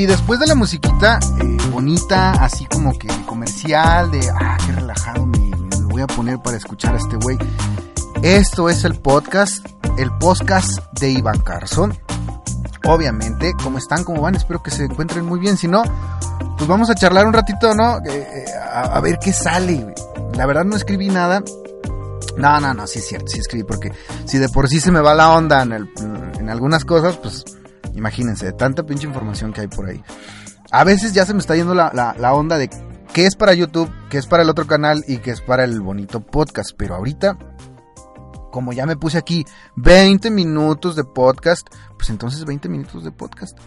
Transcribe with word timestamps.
Y 0.00 0.06
después 0.06 0.40
de 0.40 0.46
la 0.46 0.54
musiquita 0.54 1.18
eh, 1.42 1.56
bonita, 1.70 2.30
así 2.42 2.64
como 2.64 2.98
que 2.98 3.06
comercial, 3.26 4.10
de 4.10 4.30
ah, 4.30 4.56
qué 4.64 4.72
relajado 4.72 5.26
me, 5.26 5.50
voy 5.90 6.00
a 6.00 6.06
poner 6.06 6.38
para 6.40 6.56
escuchar 6.56 6.94
a 6.94 6.96
este 6.96 7.16
güey. 7.16 7.36
Esto 8.22 8.70
es 8.70 8.84
el 8.84 8.94
podcast, 8.94 9.62
el 9.98 10.10
podcast 10.12 10.78
de 10.98 11.10
Iván 11.10 11.40
Carson. 11.40 11.92
Obviamente, 12.86 13.52
¿cómo 13.62 13.76
están? 13.76 14.02
¿Cómo 14.02 14.22
van? 14.22 14.36
Espero 14.36 14.62
que 14.62 14.70
se 14.70 14.84
encuentren 14.84 15.26
muy 15.26 15.38
bien. 15.38 15.58
Si 15.58 15.68
no, 15.68 15.82
pues 16.56 16.66
vamos 16.66 16.88
a 16.88 16.94
charlar 16.94 17.26
un 17.26 17.34
ratito, 17.34 17.74
¿no? 17.74 17.98
Eh, 17.98 18.04
eh, 18.08 18.44
a, 18.72 18.98
ver 19.00 19.18
qué 19.18 19.34
sale. 19.34 19.94
La 20.32 20.46
verdad 20.46 20.64
no 20.64 20.76
escribí 20.76 21.08
nada. 21.08 21.44
No, 22.38 22.58
no, 22.58 22.72
no, 22.72 22.86
sí 22.86 23.00
es 23.00 23.06
cierto, 23.06 23.26
sí 23.28 23.40
escribí 23.40 23.64
porque 23.64 23.92
si 24.24 24.38
de 24.38 24.48
por 24.48 24.66
sí 24.66 24.80
se 24.80 24.92
me 24.92 25.00
va 25.00 25.14
la 25.14 25.30
onda 25.36 25.60
en, 25.62 25.72
el, 25.72 25.90
en 26.38 26.48
algunas 26.48 26.86
cosas, 26.86 27.18
pues 27.18 27.44
Imagínense, 27.94 28.46
de 28.46 28.52
tanta 28.52 28.84
pinche 28.84 29.06
información 29.06 29.52
que 29.52 29.62
hay 29.62 29.68
por 29.68 29.88
ahí. 29.88 30.02
A 30.70 30.84
veces 30.84 31.12
ya 31.12 31.26
se 31.26 31.34
me 31.34 31.40
está 31.40 31.56
yendo 31.56 31.74
la, 31.74 31.90
la, 31.92 32.34
onda 32.34 32.56
de 32.56 32.70
qué 33.12 33.26
es 33.26 33.34
para 33.34 33.54
YouTube, 33.54 33.90
qué 34.08 34.18
es 34.18 34.26
para 34.26 34.42
el 34.42 34.50
otro 34.50 34.66
canal 34.66 35.04
y 35.08 35.18
qué 35.18 35.32
es 35.32 35.40
para 35.40 35.64
el 35.64 35.80
bonito 35.80 36.20
podcast. 36.20 36.70
Pero 36.76 36.94
ahorita, 36.94 37.36
como 38.52 38.72
ya 38.72 38.86
me 38.86 38.96
puse 38.96 39.18
aquí 39.18 39.44
20 39.76 40.30
minutos 40.30 40.94
de 40.94 41.04
podcast, 41.04 41.66
pues 41.96 42.10
entonces 42.10 42.44
20 42.44 42.68
minutos 42.68 43.02
de 43.02 43.10
podcast. 43.10 43.58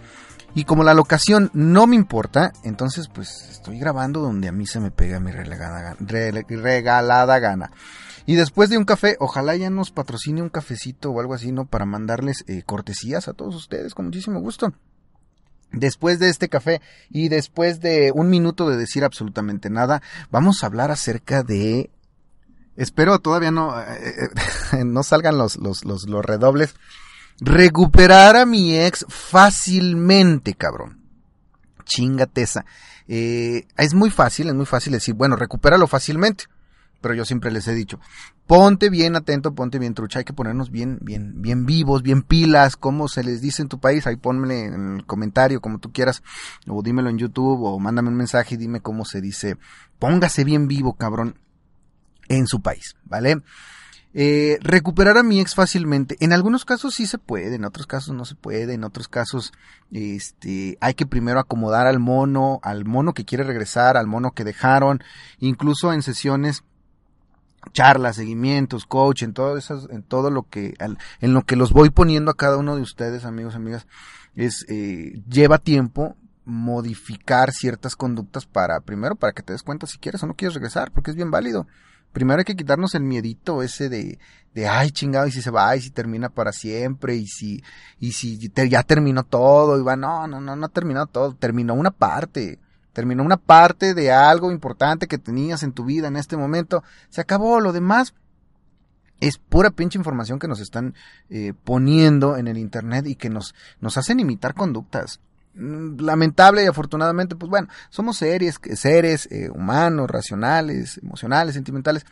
Y 0.55 0.65
como 0.65 0.83
la 0.83 0.93
locación 0.93 1.49
no 1.53 1.87
me 1.87 1.95
importa, 1.95 2.53
entonces 2.63 3.09
pues 3.11 3.49
estoy 3.51 3.79
grabando 3.79 4.21
donde 4.21 4.47
a 4.47 4.51
mí 4.51 4.67
se 4.67 4.79
me 4.79 4.91
pega 4.91 5.19
mi 5.19 5.31
regalada 5.31 7.39
gana. 7.39 7.71
Y 8.25 8.35
después 8.35 8.69
de 8.69 8.77
un 8.77 8.85
café, 8.85 9.17
ojalá 9.19 9.55
ya 9.55 9.69
nos 9.69 9.91
patrocine 9.91 10.41
un 10.41 10.49
cafecito 10.49 11.11
o 11.11 11.19
algo 11.19 11.33
así, 11.33 11.51
¿no? 11.51 11.65
Para 11.65 11.85
mandarles 11.85 12.45
eh, 12.47 12.63
cortesías 12.65 13.27
a 13.27 13.33
todos 13.33 13.55
ustedes 13.55 13.93
con 13.93 14.05
muchísimo 14.05 14.39
gusto. 14.39 14.73
Después 15.71 16.19
de 16.19 16.29
este 16.29 16.49
café 16.49 16.81
y 17.09 17.29
después 17.29 17.81
de 17.81 18.11
un 18.13 18.29
minuto 18.29 18.69
de 18.69 18.77
decir 18.77 19.03
absolutamente 19.03 19.69
nada, 19.69 20.01
vamos 20.31 20.63
a 20.63 20.67
hablar 20.67 20.91
acerca 20.91 21.43
de... 21.43 21.89
Espero 22.77 23.19
todavía 23.19 23.51
no, 23.51 23.79
eh, 23.79 24.29
eh, 24.73 24.83
no 24.85 25.03
salgan 25.03 25.37
los, 25.37 25.57
los, 25.57 25.83
los, 25.83 26.07
los 26.07 26.23
redobles. 26.23 26.75
Recuperar 27.39 28.37
a 28.37 28.45
mi 28.45 28.79
ex 28.79 29.05
fácilmente, 29.09 30.53
cabrón. 30.53 31.01
Chingate 31.83 32.43
esa. 32.43 32.65
Eh, 33.07 33.67
es 33.77 33.93
muy 33.93 34.11
fácil, 34.11 34.47
es 34.47 34.53
muy 34.53 34.65
fácil 34.65 34.93
decir, 34.93 35.13
bueno, 35.13 35.35
recupéralo 35.35 35.87
fácilmente 35.87 36.45
pero 37.03 37.13
yo 37.15 37.25
siempre 37.25 37.51
les 37.51 37.67
he 37.67 37.73
dicho, 37.73 37.99
ponte 38.47 38.89
bien 38.89 39.17
atento, 39.17 39.53
ponte 39.53 39.77
bien 39.77 39.93
trucha, 39.93 40.19
hay 40.19 40.25
que 40.25 40.31
ponernos 40.31 40.71
bien, 40.71 40.99
bien, 41.01 41.41
bien 41.41 41.65
vivos, 41.65 42.01
bien 42.01 42.23
pilas, 42.23 42.77
como 42.77 43.09
se 43.09 43.25
les 43.25 43.41
dice 43.41 43.61
en 43.61 43.67
tu 43.67 43.79
país, 43.79 44.07
ahí 44.07 44.15
ponme 44.15 44.65
en 44.65 44.95
el 44.95 45.05
comentario 45.05 45.59
como 45.59 45.79
tú 45.79 45.91
quieras, 45.91 46.23
o 46.65 46.81
dímelo 46.81 47.09
en 47.09 47.17
YouTube, 47.17 47.61
o 47.61 47.77
mándame 47.77 48.07
un 48.07 48.15
mensaje 48.15 48.55
y 48.55 48.57
dime 48.57 48.79
cómo 48.79 49.03
se 49.03 49.19
dice, 49.19 49.57
póngase 49.99 50.45
bien 50.45 50.69
vivo, 50.69 50.93
cabrón, 50.93 51.37
en 52.29 52.47
su 52.47 52.61
país, 52.61 52.95
¿vale? 53.03 53.43
Eh, 54.15 54.59
recuperar 54.61 55.17
a 55.17 55.23
mi 55.23 55.41
ex 55.41 55.55
fácilmente. 55.55 56.17
En 56.19 56.33
algunos 56.33 56.65
casos 56.65 56.93
sí 56.93 57.07
se 57.07 57.17
puede, 57.17 57.55
en 57.55 57.65
otros 57.65 57.87
casos 57.87 58.15
no 58.15 58.25
se 58.25 58.35
puede, 58.35 58.75
en 58.75 58.83
otros 58.83 59.07
casos 59.07 59.51
este, 59.91 60.77
hay 60.81 60.93
que 60.93 61.07
primero 61.07 61.39
acomodar 61.39 61.87
al 61.87 61.99
mono, 61.99 62.59
al 62.61 62.85
mono 62.85 63.13
que 63.13 63.25
quiere 63.25 63.43
regresar, 63.43 63.97
al 63.97 64.07
mono 64.07 64.31
que 64.31 64.43
dejaron, 64.43 65.03
incluso 65.39 65.91
en 65.91 66.03
sesiones 66.03 66.63
charlas, 67.71 68.15
seguimientos, 68.15 68.85
coach, 68.85 69.23
en 69.23 69.33
todo 69.33 69.57
esas, 69.57 69.87
en 69.89 70.03
todo 70.03 70.29
lo 70.29 70.43
que, 70.43 70.75
en 70.79 71.33
lo 71.33 71.43
que 71.43 71.55
los 71.55 71.71
voy 71.71 71.89
poniendo 71.89 72.31
a 72.31 72.35
cada 72.35 72.57
uno 72.57 72.75
de 72.75 72.81
ustedes, 72.81 73.25
amigos, 73.25 73.55
amigas, 73.55 73.87
es, 74.35 74.65
eh, 74.69 75.21
lleva 75.27 75.57
tiempo 75.57 76.15
modificar 76.45 77.51
ciertas 77.51 77.95
conductas 77.95 78.45
para, 78.45 78.81
primero, 78.81 79.15
para 79.15 79.33
que 79.33 79.43
te 79.43 79.53
des 79.53 79.63
cuenta 79.63 79.87
si 79.87 79.97
quieres 79.97 80.23
o 80.23 80.27
no 80.27 80.33
quieres 80.33 80.55
regresar, 80.55 80.91
porque 80.91 81.11
es 81.11 81.15
bien 81.15 81.31
válido. 81.31 81.67
Primero 82.11 82.39
hay 82.39 82.45
que 82.45 82.55
quitarnos 82.55 82.93
el 82.93 83.03
miedito 83.03 83.63
ese 83.63 83.89
de, 83.89 84.19
de 84.53 84.67
ay 84.67 84.91
chingado, 84.91 85.25
y 85.25 85.31
si 85.31 85.41
se 85.41 85.49
va, 85.49 85.75
y 85.75 85.81
si 85.81 85.89
termina 85.89 86.29
para 86.29 86.51
siempre, 86.51 87.15
y 87.15 87.27
si, 87.27 87.63
y 87.99 88.11
si 88.11 88.49
te, 88.49 88.69
ya 88.69 88.83
terminó 88.83 89.23
todo, 89.23 89.79
y 89.79 89.83
va, 89.83 89.95
no, 89.95 90.27
no, 90.27 90.39
no, 90.41 90.55
no 90.55 90.65
ha 90.65 90.69
terminado 90.69 91.07
todo, 91.07 91.33
terminó 91.33 91.73
una 91.73 91.91
parte 91.91 92.59
terminó 92.93 93.23
una 93.23 93.37
parte 93.37 93.93
de 93.93 94.11
algo 94.11 94.51
importante 94.51 95.07
que 95.07 95.17
tenías 95.17 95.63
en 95.63 95.73
tu 95.73 95.83
vida 95.83 96.07
en 96.07 96.15
este 96.15 96.37
momento, 96.37 96.83
se 97.09 97.21
acabó, 97.21 97.59
lo 97.59 97.73
demás 97.73 98.13
es 99.19 99.37
pura 99.37 99.71
pinche 99.71 99.97
información 99.97 100.39
que 100.39 100.47
nos 100.47 100.59
están 100.59 100.95
eh, 101.29 101.53
poniendo 101.63 102.37
en 102.37 102.47
el 102.47 102.57
internet 102.57 103.07
y 103.07 103.15
que 103.15 103.29
nos, 103.29 103.55
nos 103.79 103.97
hacen 103.97 104.19
imitar 104.19 104.53
conductas. 104.53 105.19
Mm, 105.55 105.99
lamentable 106.01 106.63
y 106.63 106.67
afortunadamente, 106.67 107.35
pues 107.35 107.49
bueno, 107.49 107.67
somos 107.89 108.17
seres, 108.17 108.59
seres 108.75 109.27
eh, 109.31 109.49
humanos, 109.49 110.09
racionales, 110.09 110.97
emocionales, 110.97 111.53
sentimentales, 111.55 112.05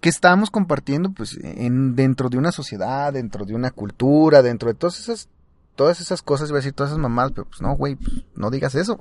que 0.00 0.08
estamos 0.08 0.50
compartiendo 0.50 1.12
pues 1.12 1.38
en, 1.42 1.96
dentro 1.96 2.28
de 2.28 2.38
una 2.38 2.52
sociedad, 2.52 3.12
dentro 3.12 3.44
de 3.44 3.54
una 3.54 3.70
cultura, 3.70 4.42
dentro 4.42 4.68
de 4.68 4.74
todas 4.74 4.98
esas 4.98 5.28
todas 5.74 6.00
esas 6.00 6.22
cosas, 6.22 6.48
iba 6.48 6.58
a 6.58 6.60
decir 6.60 6.72
todas 6.72 6.90
esas 6.90 7.00
mamás, 7.00 7.32
pero 7.32 7.46
pues 7.46 7.60
no, 7.60 7.74
güey, 7.76 7.96
pues, 7.96 8.24
no 8.34 8.50
digas 8.50 8.74
eso. 8.74 8.98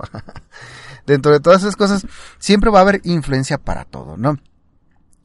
Dentro 1.06 1.32
de 1.32 1.40
todas 1.40 1.62
esas 1.62 1.76
cosas, 1.76 2.06
siempre 2.40 2.70
va 2.70 2.80
a 2.80 2.84
haber 2.84 3.02
influencia 3.04 3.58
para 3.58 3.86
todo, 3.86 4.18
¿no? 4.18 4.38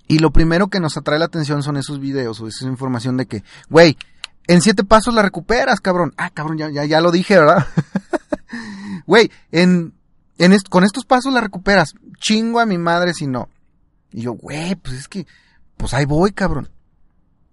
Y 0.06 0.18
lo 0.20 0.32
primero 0.32 0.68
que 0.68 0.80
nos 0.80 0.96
atrae 0.96 1.18
la 1.18 1.26
atención 1.26 1.62
son 1.62 1.76
esos 1.76 2.00
videos 2.00 2.40
o 2.40 2.48
esa 2.48 2.66
información 2.66 3.16
de 3.16 3.26
que, 3.26 3.44
güey, 3.68 3.96
en 4.46 4.62
siete 4.62 4.82
pasos 4.82 5.14
la 5.14 5.22
recuperas, 5.22 5.80
cabrón. 5.80 6.14
Ah, 6.16 6.30
cabrón, 6.30 6.56
ya, 6.56 6.70
ya, 6.70 6.86
ya 6.86 7.00
lo 7.00 7.10
dije, 7.10 7.38
¿verdad? 7.38 7.66
Güey, 9.06 9.30
en, 9.52 9.94
en 10.36 10.54
con 10.68 10.84
estos 10.84 11.06
pasos 11.06 11.32
la 11.32 11.40
recuperas. 11.40 11.94
Chingo 12.18 12.60
a 12.60 12.66
mi 12.66 12.76
madre 12.76 13.14
si 13.14 13.26
no. 13.26 13.48
Y 14.10 14.22
yo, 14.22 14.32
güey, 14.32 14.74
pues 14.74 14.96
es 14.96 15.08
que, 15.08 15.26
pues 15.78 15.94
ahí 15.94 16.04
voy, 16.04 16.32
cabrón. 16.32 16.68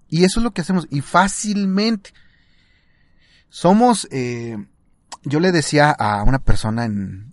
Y 0.09 0.25
eso 0.25 0.39
es 0.39 0.43
lo 0.43 0.51
que 0.51 0.61
hacemos. 0.61 0.85
Y 0.89 0.99
fácilmente. 1.01 2.13
Somos, 3.55 4.05
eh, 4.11 4.57
yo 5.23 5.39
le 5.39 5.53
decía 5.53 5.89
a 5.89 6.23
una 6.23 6.39
persona 6.39 6.83
en, 6.83 7.31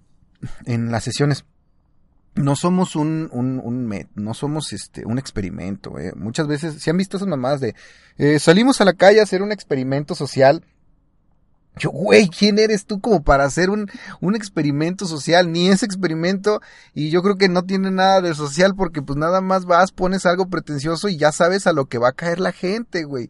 en 0.66 0.92
las 0.92 1.02
sesiones, 1.02 1.44
no 2.36 2.54
somos 2.54 2.94
un, 2.94 3.28
un, 3.32 3.58
un 3.58 4.06
no 4.14 4.32
somos 4.32 4.72
este, 4.72 5.04
un 5.04 5.18
experimento. 5.18 5.98
Eh. 5.98 6.12
Muchas 6.14 6.46
veces, 6.46 6.80
se 6.80 6.90
han 6.90 6.96
visto 6.96 7.16
esas 7.16 7.26
mamadas 7.26 7.60
de, 7.60 7.74
eh, 8.18 8.38
salimos 8.38 8.80
a 8.80 8.84
la 8.84 8.92
calle 8.92 9.18
a 9.18 9.24
hacer 9.24 9.42
un 9.42 9.50
experimento 9.50 10.14
social. 10.14 10.64
Yo, 11.76 11.90
güey, 11.90 12.28
¿quién 12.28 12.60
eres 12.60 12.86
tú 12.86 13.00
como 13.00 13.24
para 13.24 13.42
hacer 13.42 13.68
un, 13.68 13.90
un 14.20 14.36
experimento 14.36 15.06
social? 15.06 15.50
Ni 15.50 15.70
ese 15.70 15.86
experimento, 15.86 16.60
y 16.94 17.10
yo 17.10 17.24
creo 17.24 17.36
que 17.36 17.48
no 17.48 17.64
tiene 17.64 17.90
nada 17.90 18.20
de 18.20 18.32
social 18.36 18.76
porque 18.76 19.02
pues 19.02 19.18
nada 19.18 19.40
más 19.40 19.64
vas, 19.64 19.90
pones 19.90 20.24
algo 20.24 20.46
pretencioso 20.46 21.08
y 21.08 21.16
ya 21.16 21.32
sabes 21.32 21.66
a 21.66 21.72
lo 21.72 21.86
que 21.86 21.98
va 21.98 22.10
a 22.10 22.14
caer 22.14 22.38
la 22.38 22.52
gente, 22.52 23.02
güey. 23.02 23.28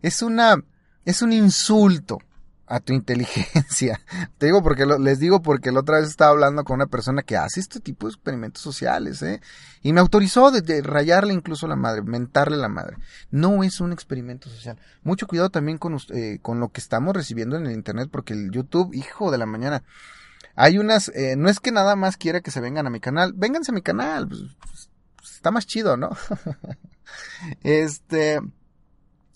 Es 0.00 0.22
una, 0.22 0.64
es 1.04 1.20
un 1.20 1.34
insulto 1.34 2.22
a 2.70 2.78
tu 2.78 2.92
inteligencia. 2.92 4.00
Te 4.38 4.46
digo 4.46 4.62
porque 4.62 4.86
les 4.86 5.18
digo 5.18 5.42
porque 5.42 5.72
la 5.72 5.80
otra 5.80 5.98
vez 5.98 6.08
estaba 6.08 6.30
hablando 6.30 6.62
con 6.62 6.76
una 6.76 6.86
persona 6.86 7.22
que 7.22 7.36
hace 7.36 7.58
este 7.58 7.80
tipo 7.80 8.06
de 8.06 8.12
experimentos 8.12 8.62
sociales, 8.62 9.20
¿eh? 9.22 9.40
Y 9.82 9.92
me 9.92 9.98
autorizó 10.00 10.52
de, 10.52 10.80
rayarle 10.80 11.34
incluso 11.34 11.66
la 11.66 11.74
madre, 11.74 12.02
mentarle 12.02 12.56
la 12.56 12.68
madre. 12.68 12.96
No 13.32 13.64
es 13.64 13.80
un 13.80 13.92
experimento 13.92 14.48
social. 14.48 14.78
Mucho 15.02 15.26
cuidado 15.26 15.50
también 15.50 15.78
con, 15.78 15.98
eh, 16.10 16.38
con 16.42 16.60
lo 16.60 16.68
que 16.68 16.80
estamos 16.80 17.12
recibiendo 17.12 17.56
en 17.56 17.66
el 17.66 17.72
internet 17.72 18.08
porque 18.10 18.34
el 18.34 18.52
YouTube, 18.52 18.94
hijo 18.94 19.32
de 19.32 19.38
la 19.38 19.46
mañana, 19.46 19.82
hay 20.54 20.78
unas, 20.78 21.08
eh, 21.08 21.34
no 21.36 21.48
es 21.48 21.58
que 21.58 21.72
nada 21.72 21.96
más 21.96 22.16
quiera 22.16 22.40
que 22.40 22.52
se 22.52 22.60
vengan 22.60 22.86
a 22.86 22.90
mi 22.90 23.00
canal, 23.00 23.32
vénganse 23.34 23.72
a 23.72 23.74
mi 23.74 23.82
canal, 23.82 24.28
pues, 24.28 24.42
pues, 25.16 25.32
está 25.34 25.50
más 25.50 25.66
chido, 25.66 25.96
¿no? 25.96 26.10
este, 27.64 28.40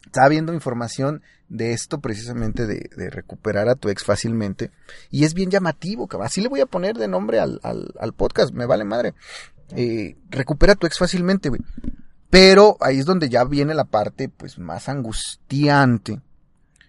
estaba 0.07 0.29
viendo 0.29 0.55
información 0.55 1.23
de 1.49 1.73
esto 1.73 2.01
precisamente 2.01 2.67
de, 2.67 3.11
recuperar 3.11 3.69
a 3.69 3.75
tu 3.75 3.89
ex 3.89 4.05
fácilmente. 4.05 4.71
Y 5.11 5.25
es 5.25 5.35
bien 5.35 5.51
llamativo, 5.51 6.07
cabrón. 6.07 6.27
Así 6.27 6.41
le 6.41 6.49
voy 6.49 6.61
a 6.61 6.67
poner 6.67 6.97
de 6.97 7.09
nombre 7.09 7.39
al, 7.41 7.61
al, 7.63 8.13
podcast, 8.15 8.53
me 8.53 8.67
vale 8.67 8.85
madre. 8.85 9.15
Eh, 9.77 10.17
recupera 10.31 10.73
a 10.73 10.77
tu 10.77 10.87
ex 10.87 10.99
fácilmente, 10.99 11.49
güey. 11.49 11.61
Pero 12.31 12.77
ahí 12.81 12.99
es 12.99 13.07
donde 13.07 13.29
ya 13.29 13.45
viene 13.45 13.75
la 13.75 13.85
parte, 13.85 14.29
pues, 14.29 14.59
más 14.59 14.89
angustiante. 14.89 16.21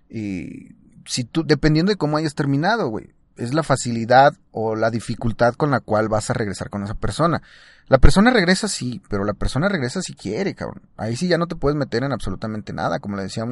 Eh, 0.10 0.74
si 1.06 1.24
tú, 1.24 1.44
dependiendo 1.46 1.92
de 1.92 1.98
cómo 1.98 2.18
hayas 2.18 2.36
terminado, 2.36 2.88
güey. 2.88 3.14
es 3.38 3.54
la 3.54 3.64
facilidad 3.64 4.34
o 4.52 4.76
la 4.76 4.90
dificultad 4.90 5.56
con 5.56 5.70
la 5.70 5.82
cual 5.82 6.08
vas 6.08 6.30
a 6.30 6.34
regresar 6.34 6.70
con 6.70 6.84
esa 6.84 6.96
persona. 6.96 7.42
La 7.88 8.00
persona 8.00 8.32
regresa 8.32 8.68
sí, 8.68 9.02
pero 9.10 9.26
la 9.26 9.34
persona 9.34 9.70
regresa 9.70 10.02
si 10.02 10.14
quiere, 10.16 10.56
cabrón. 10.56 10.84
Ahí 10.98 11.16
sí 11.16 11.28
ya 11.28 11.38
no 11.38 11.46
te 11.46 11.56
puedes 11.56 11.78
meter 11.78 12.04
en 12.04 12.14
absolutamente 12.14 12.74
nada, 12.74 13.00
como 13.00 13.18
le 13.18 13.24
decía 13.24 13.46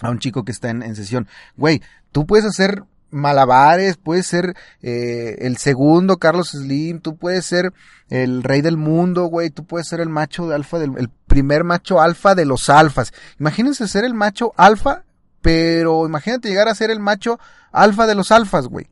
a 0.00 0.10
un 0.10 0.18
chico 0.18 0.44
que 0.44 0.52
está 0.52 0.70
en, 0.70 0.82
en 0.82 0.96
sesión. 0.96 1.28
Güey, 1.56 1.82
tú 2.12 2.26
puedes 2.26 2.44
hacer 2.44 2.84
malabares, 3.10 3.96
puedes 3.96 4.26
ser 4.26 4.54
eh, 4.82 5.36
el 5.40 5.56
segundo 5.56 6.18
Carlos 6.18 6.50
Slim, 6.50 7.00
tú 7.00 7.16
puedes 7.16 7.46
ser 7.46 7.72
el 8.10 8.42
rey 8.42 8.60
del 8.60 8.76
mundo, 8.76 9.26
güey, 9.26 9.50
tú 9.50 9.64
puedes 9.64 9.88
ser 9.88 10.00
el 10.00 10.08
macho 10.08 10.46
de 10.48 10.54
alfa, 10.54 10.78
del, 10.78 10.96
el 10.98 11.08
primer 11.26 11.64
macho 11.64 12.00
alfa 12.00 12.34
de 12.34 12.44
los 12.44 12.68
alfas. 12.68 13.12
Imagínense 13.38 13.88
ser 13.88 14.04
el 14.04 14.14
macho 14.14 14.52
alfa, 14.56 15.04
pero 15.42 16.06
imagínate 16.06 16.48
llegar 16.48 16.68
a 16.68 16.74
ser 16.74 16.90
el 16.90 17.00
macho 17.00 17.38
alfa 17.72 18.06
de 18.06 18.14
los 18.14 18.32
alfas, 18.32 18.66
güey. 18.66 18.88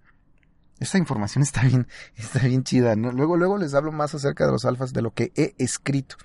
Esa 0.79 0.99
información 0.99 1.43
está 1.43 1.63
bien, 1.63 1.87
está 2.17 2.41
bien 2.41 2.65
chida. 2.65 2.95
Luego, 2.95 3.37
luego 3.37 3.59
les 3.59 3.75
hablo 3.75 3.93
más 3.93 4.15
acerca 4.15 4.47
de 4.47 4.53
los 4.53 4.65
alfas 4.65 4.93
de 4.93 5.03
lo 5.03 5.13
que 5.13 5.33
he 5.35 5.55
escrito. 5.59 6.17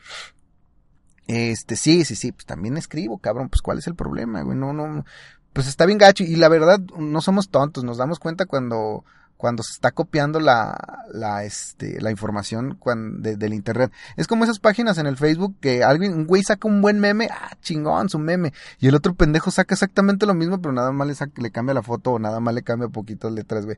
Este, 1.28 1.76
sí, 1.76 2.04
sí, 2.04 2.16
sí, 2.16 2.32
pues 2.32 2.46
también 2.46 2.78
escribo, 2.78 3.18
cabrón, 3.20 3.50
pues 3.50 3.62
cuál 3.62 3.78
es 3.78 3.88
el 3.88 3.96
problema, 3.96 4.42
güey, 4.42 4.58
no, 4.58 4.74
no, 4.74 5.06
pues 5.54 5.68
está 5.68 5.86
bien 5.86 5.98
gacho 5.98 6.24
y 6.24 6.36
la 6.36 6.50
verdad 6.50 6.80
no 6.98 7.22
somos 7.22 7.50
tontos, 7.50 7.84
nos 7.84 7.98
damos 7.98 8.20
cuenta 8.20 8.46
cuando 8.46 9.04
cuando 9.42 9.64
se 9.64 9.74
está 9.74 9.90
copiando 9.90 10.40
la, 10.40 10.78
la, 11.12 11.44
este, 11.44 12.00
la 12.00 12.12
información 12.12 12.78
del 13.22 13.56
internet. 13.56 13.92
Es 14.16 14.28
como 14.28 14.44
esas 14.44 14.60
páginas 14.60 15.00
en 15.00 15.08
el 15.08 15.18
Facebook 15.18 15.56
que 15.60 15.84
alguien, 15.84 16.14
un 16.14 16.28
güey 16.28 16.44
saca 16.44 16.68
un 16.68 16.80
buen 16.80 17.00
meme, 17.00 17.28
ah, 17.32 17.58
chingón, 17.60 18.08
su 18.08 18.20
meme. 18.20 18.54
Y 18.80 18.88
el 18.88 18.94
otro 18.94 19.16
pendejo 19.16 19.50
saca 19.50 19.74
exactamente 19.74 20.28
lo 20.28 20.36
mismo, 20.36 20.62
pero 20.62 20.74
nada 20.74 20.92
más 20.92 21.08
le, 21.08 21.42
le 21.42 21.50
cambia 21.50 21.74
la 21.74 21.82
foto 21.82 22.12
o 22.12 22.20
nada 22.20 22.40
más 22.40 22.54
le 22.54 22.62
cambia 22.62 22.88
poquitas 22.88 23.32
letras, 23.32 23.66
güey. 23.66 23.78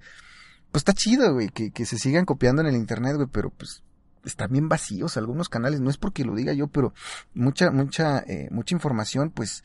Pues 0.73 0.81
está 0.81 0.91
chido, 0.91 1.33
güey, 1.33 1.47
que, 1.47 1.71
que 1.71 1.85
se 1.85 1.97
sigan 1.97 2.25
copiando 2.25 2.61
en 2.61 2.67
el 2.67 2.75
internet, 2.75 3.15
güey, 3.15 3.29
pero 3.31 3.49
pues 3.49 3.83
están 4.23 4.51
bien 4.51 4.69
vacíos 4.69 5.17
algunos 5.17 5.49
canales. 5.49 5.81
No 5.81 5.89
es 5.89 5.97
porque 5.97 6.25
lo 6.25 6.35
diga 6.35 6.53
yo, 6.53 6.67
pero 6.67 6.93
mucha, 7.33 7.71
mucha, 7.71 8.19
eh, 8.19 8.47
mucha 8.51 8.75
información, 8.75 9.31
pues 9.31 9.63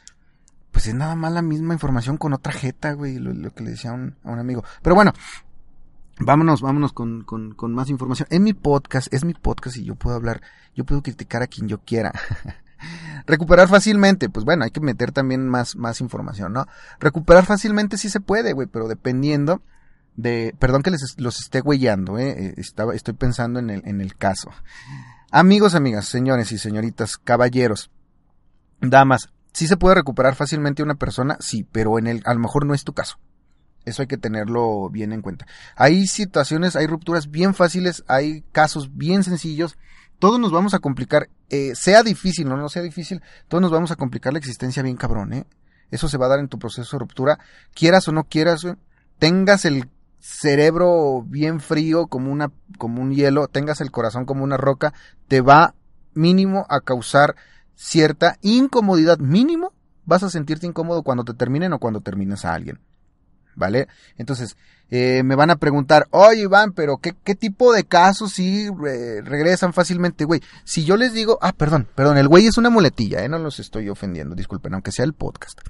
pues 0.71 0.87
es 0.87 0.95
nada 0.95 1.17
más 1.17 1.33
la 1.33 1.43
misma 1.43 1.75
información 1.75 2.19
con 2.19 2.33
otra 2.33 2.53
jeta, 2.53 2.93
güey, 2.93 3.19
lo, 3.19 3.53
que 3.53 3.65
le 3.65 3.71
decía 3.71 3.91
a 3.91 3.95
un, 3.95 4.15
amigo. 4.25 4.65
Pero 4.83 4.95
bueno, 4.95 5.13
vámonos, 6.21 6.61
vámonos 6.61 6.93
con, 6.93 7.25
con, 7.25 7.55
con, 7.55 7.73
más 7.73 7.89
información. 7.89 8.29
En 8.31 8.45
mi 8.45 8.53
podcast, 8.53 9.13
es 9.13 9.25
mi 9.25 9.35
podcast 9.35 9.77
y 9.77 9.85
yo 9.85 9.95
puedo 9.95 10.15
hablar, 10.15 10.41
yo 10.75 10.85
puedo 10.85 11.03
criticar 11.03 11.43
a 11.43 11.47
quien 11.47 11.69
yo 11.69 11.79
quiera. 11.79 12.13
Recuperar 13.27 13.69
fácilmente, 13.69 14.29
pues 14.29 14.45
bueno, 14.45 14.65
hay 14.65 14.71
que 14.71 14.81
meter 14.81 15.11
también 15.11 15.49
más, 15.49 15.75
más 15.75 16.01
información, 16.01 16.53
¿no? 16.53 16.67
Recuperar 17.01 17.45
fácilmente 17.45 17.99
sí 17.99 18.09
se 18.09 18.21
puede, 18.21 18.53
güey, 18.53 18.69
pero 18.69 18.89
dependiendo 18.89 19.63
de, 20.19 20.55
perdón 20.59 20.83
que 20.83 20.91
les 20.91 21.15
los 21.17 21.39
esté 21.39 21.61
güeyando, 21.61 22.19
eh, 22.19 22.31
eh, 22.31 22.55
estaba, 22.59 22.95
estoy 22.95 23.15
pensando 23.15 23.59
en 23.59 23.71
el, 23.71 23.83
en 23.87 24.03
el 24.03 24.17
caso. 24.17 24.51
Amigos, 25.31 25.75
amigas, 25.75 26.07
señores 26.07 26.53
y 26.53 26.59
señoritas, 26.59 27.17
caballeros, 27.17 27.91
damas, 28.81 29.31
¿Sí 29.59 29.67
se 29.67 29.77
puede 29.77 29.97
recuperar 29.97 30.37
fácilmente 30.37 30.85
una 30.85 30.95
persona? 30.95 31.37
Sí, 31.41 31.67
pero 31.73 31.99
en 31.99 32.07
el, 32.07 32.23
a 32.27 32.33
lo 32.33 32.39
mejor 32.39 32.65
no 32.65 32.75
es 32.75 32.85
tu 32.85 32.93
caso. 32.93 33.19
Eso 33.85 34.03
hay 34.03 34.07
que 34.07 34.17
tenerlo 34.17 34.89
bien 34.89 35.13
en 35.13 35.21
cuenta. 35.21 35.47
Hay 35.75 36.07
situaciones, 36.07 36.77
hay 36.77 36.87
rupturas 36.87 37.29
bien 37.29 37.55
fáciles, 37.55 38.05
hay 38.07 38.43
casos 38.53 38.97
bien 38.97 39.25
sencillos. 39.25 39.77
Todos 40.21 40.39
nos 40.39 40.53
vamos 40.53 40.75
a 40.75 40.79
complicar, 40.79 41.29
eh, 41.49 41.75
sea 41.75 42.05
difícil 42.05 42.47
o 42.53 42.57
no 42.57 42.69
sea 42.69 42.83
difícil, 42.83 43.21
todos 43.49 43.61
nos 43.61 43.73
vamos 43.73 43.91
a 43.91 43.97
complicar 43.97 44.33
la 44.33 44.39
existencia 44.39 44.83
bien 44.83 44.97
cabrón, 44.97 45.33
¿eh? 45.33 45.47
Eso 45.91 46.09
se 46.09 46.19
va 46.19 46.27
a 46.27 46.29
dar 46.29 46.39
en 46.39 46.49
tu 46.49 46.61
proceso 46.61 46.97
de 46.97 47.01
ruptura, 47.01 47.41
quieras 47.75 48.07
o 48.07 48.13
no 48.13 48.25
quieras, 48.25 48.65
tengas 49.19 49.65
el 49.65 49.89
cerebro 50.21 51.23
bien 51.27 51.61
frío 51.61 52.07
como 52.07 52.33
una, 52.33 52.51
como 52.77 53.03
un 53.03 53.13
hielo, 53.13 53.49
tengas 53.49 53.81
el 53.81 53.91
corazón 53.91 54.25
como 54.25 54.45
una 54.45 54.57
roca, 54.57 54.93
te 55.29 55.41
va 55.41 55.75
mínimo 56.15 56.67
a 56.69 56.81
causar 56.81 57.37
cierta 57.75 58.37
incomodidad 58.43 59.19
mínimo, 59.19 59.73
vas 60.05 60.23
a 60.23 60.31
sentirte 60.31 60.67
incómodo 60.67 61.03
cuando 61.03 61.25
te 61.25 61.35
terminen 61.35 61.73
o 61.73 61.79
cuando 61.79 62.01
termines 62.01 62.45
a 62.45 62.55
alguien. 62.55 62.81
¿Vale? 63.55 63.89
Entonces, 64.17 64.57
eh, 64.89 65.23
me 65.25 65.35
van 65.35 65.51
a 65.51 65.57
preguntar, 65.57 66.07
oye 66.11 66.43
Iván, 66.43 66.73
pero 66.73 66.99
¿qué, 66.99 67.15
qué 67.25 67.35
tipo 67.35 67.73
de 67.73 67.85
casos 67.85 68.33
sí 68.33 68.69
regresan 69.25 69.73
fácilmente, 69.73 70.25
güey? 70.25 70.41
Si 70.65 70.85
yo 70.85 70.97
les 70.97 71.13
digo, 71.13 71.39
ah, 71.43 71.53
perdón, 71.53 71.89
perdón, 71.95 72.19
el 72.19 72.29
güey 72.29 72.47
es 72.47 72.57
una 72.57 72.71
muletilla, 72.71 73.25
¿eh? 73.25 73.29
No 73.29 73.39
los 73.39 73.59
estoy 73.59 73.89
ofendiendo, 73.89 74.37
disculpen, 74.37 74.75
aunque 74.75 74.93
sea 74.93 75.05
el 75.05 75.13
podcast. 75.13 75.61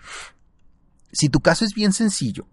Si 1.13 1.31
tu 1.31 1.41
caso 1.41 1.65
es 1.65 1.73
bien 1.75 1.93
sencillo, 1.93 2.47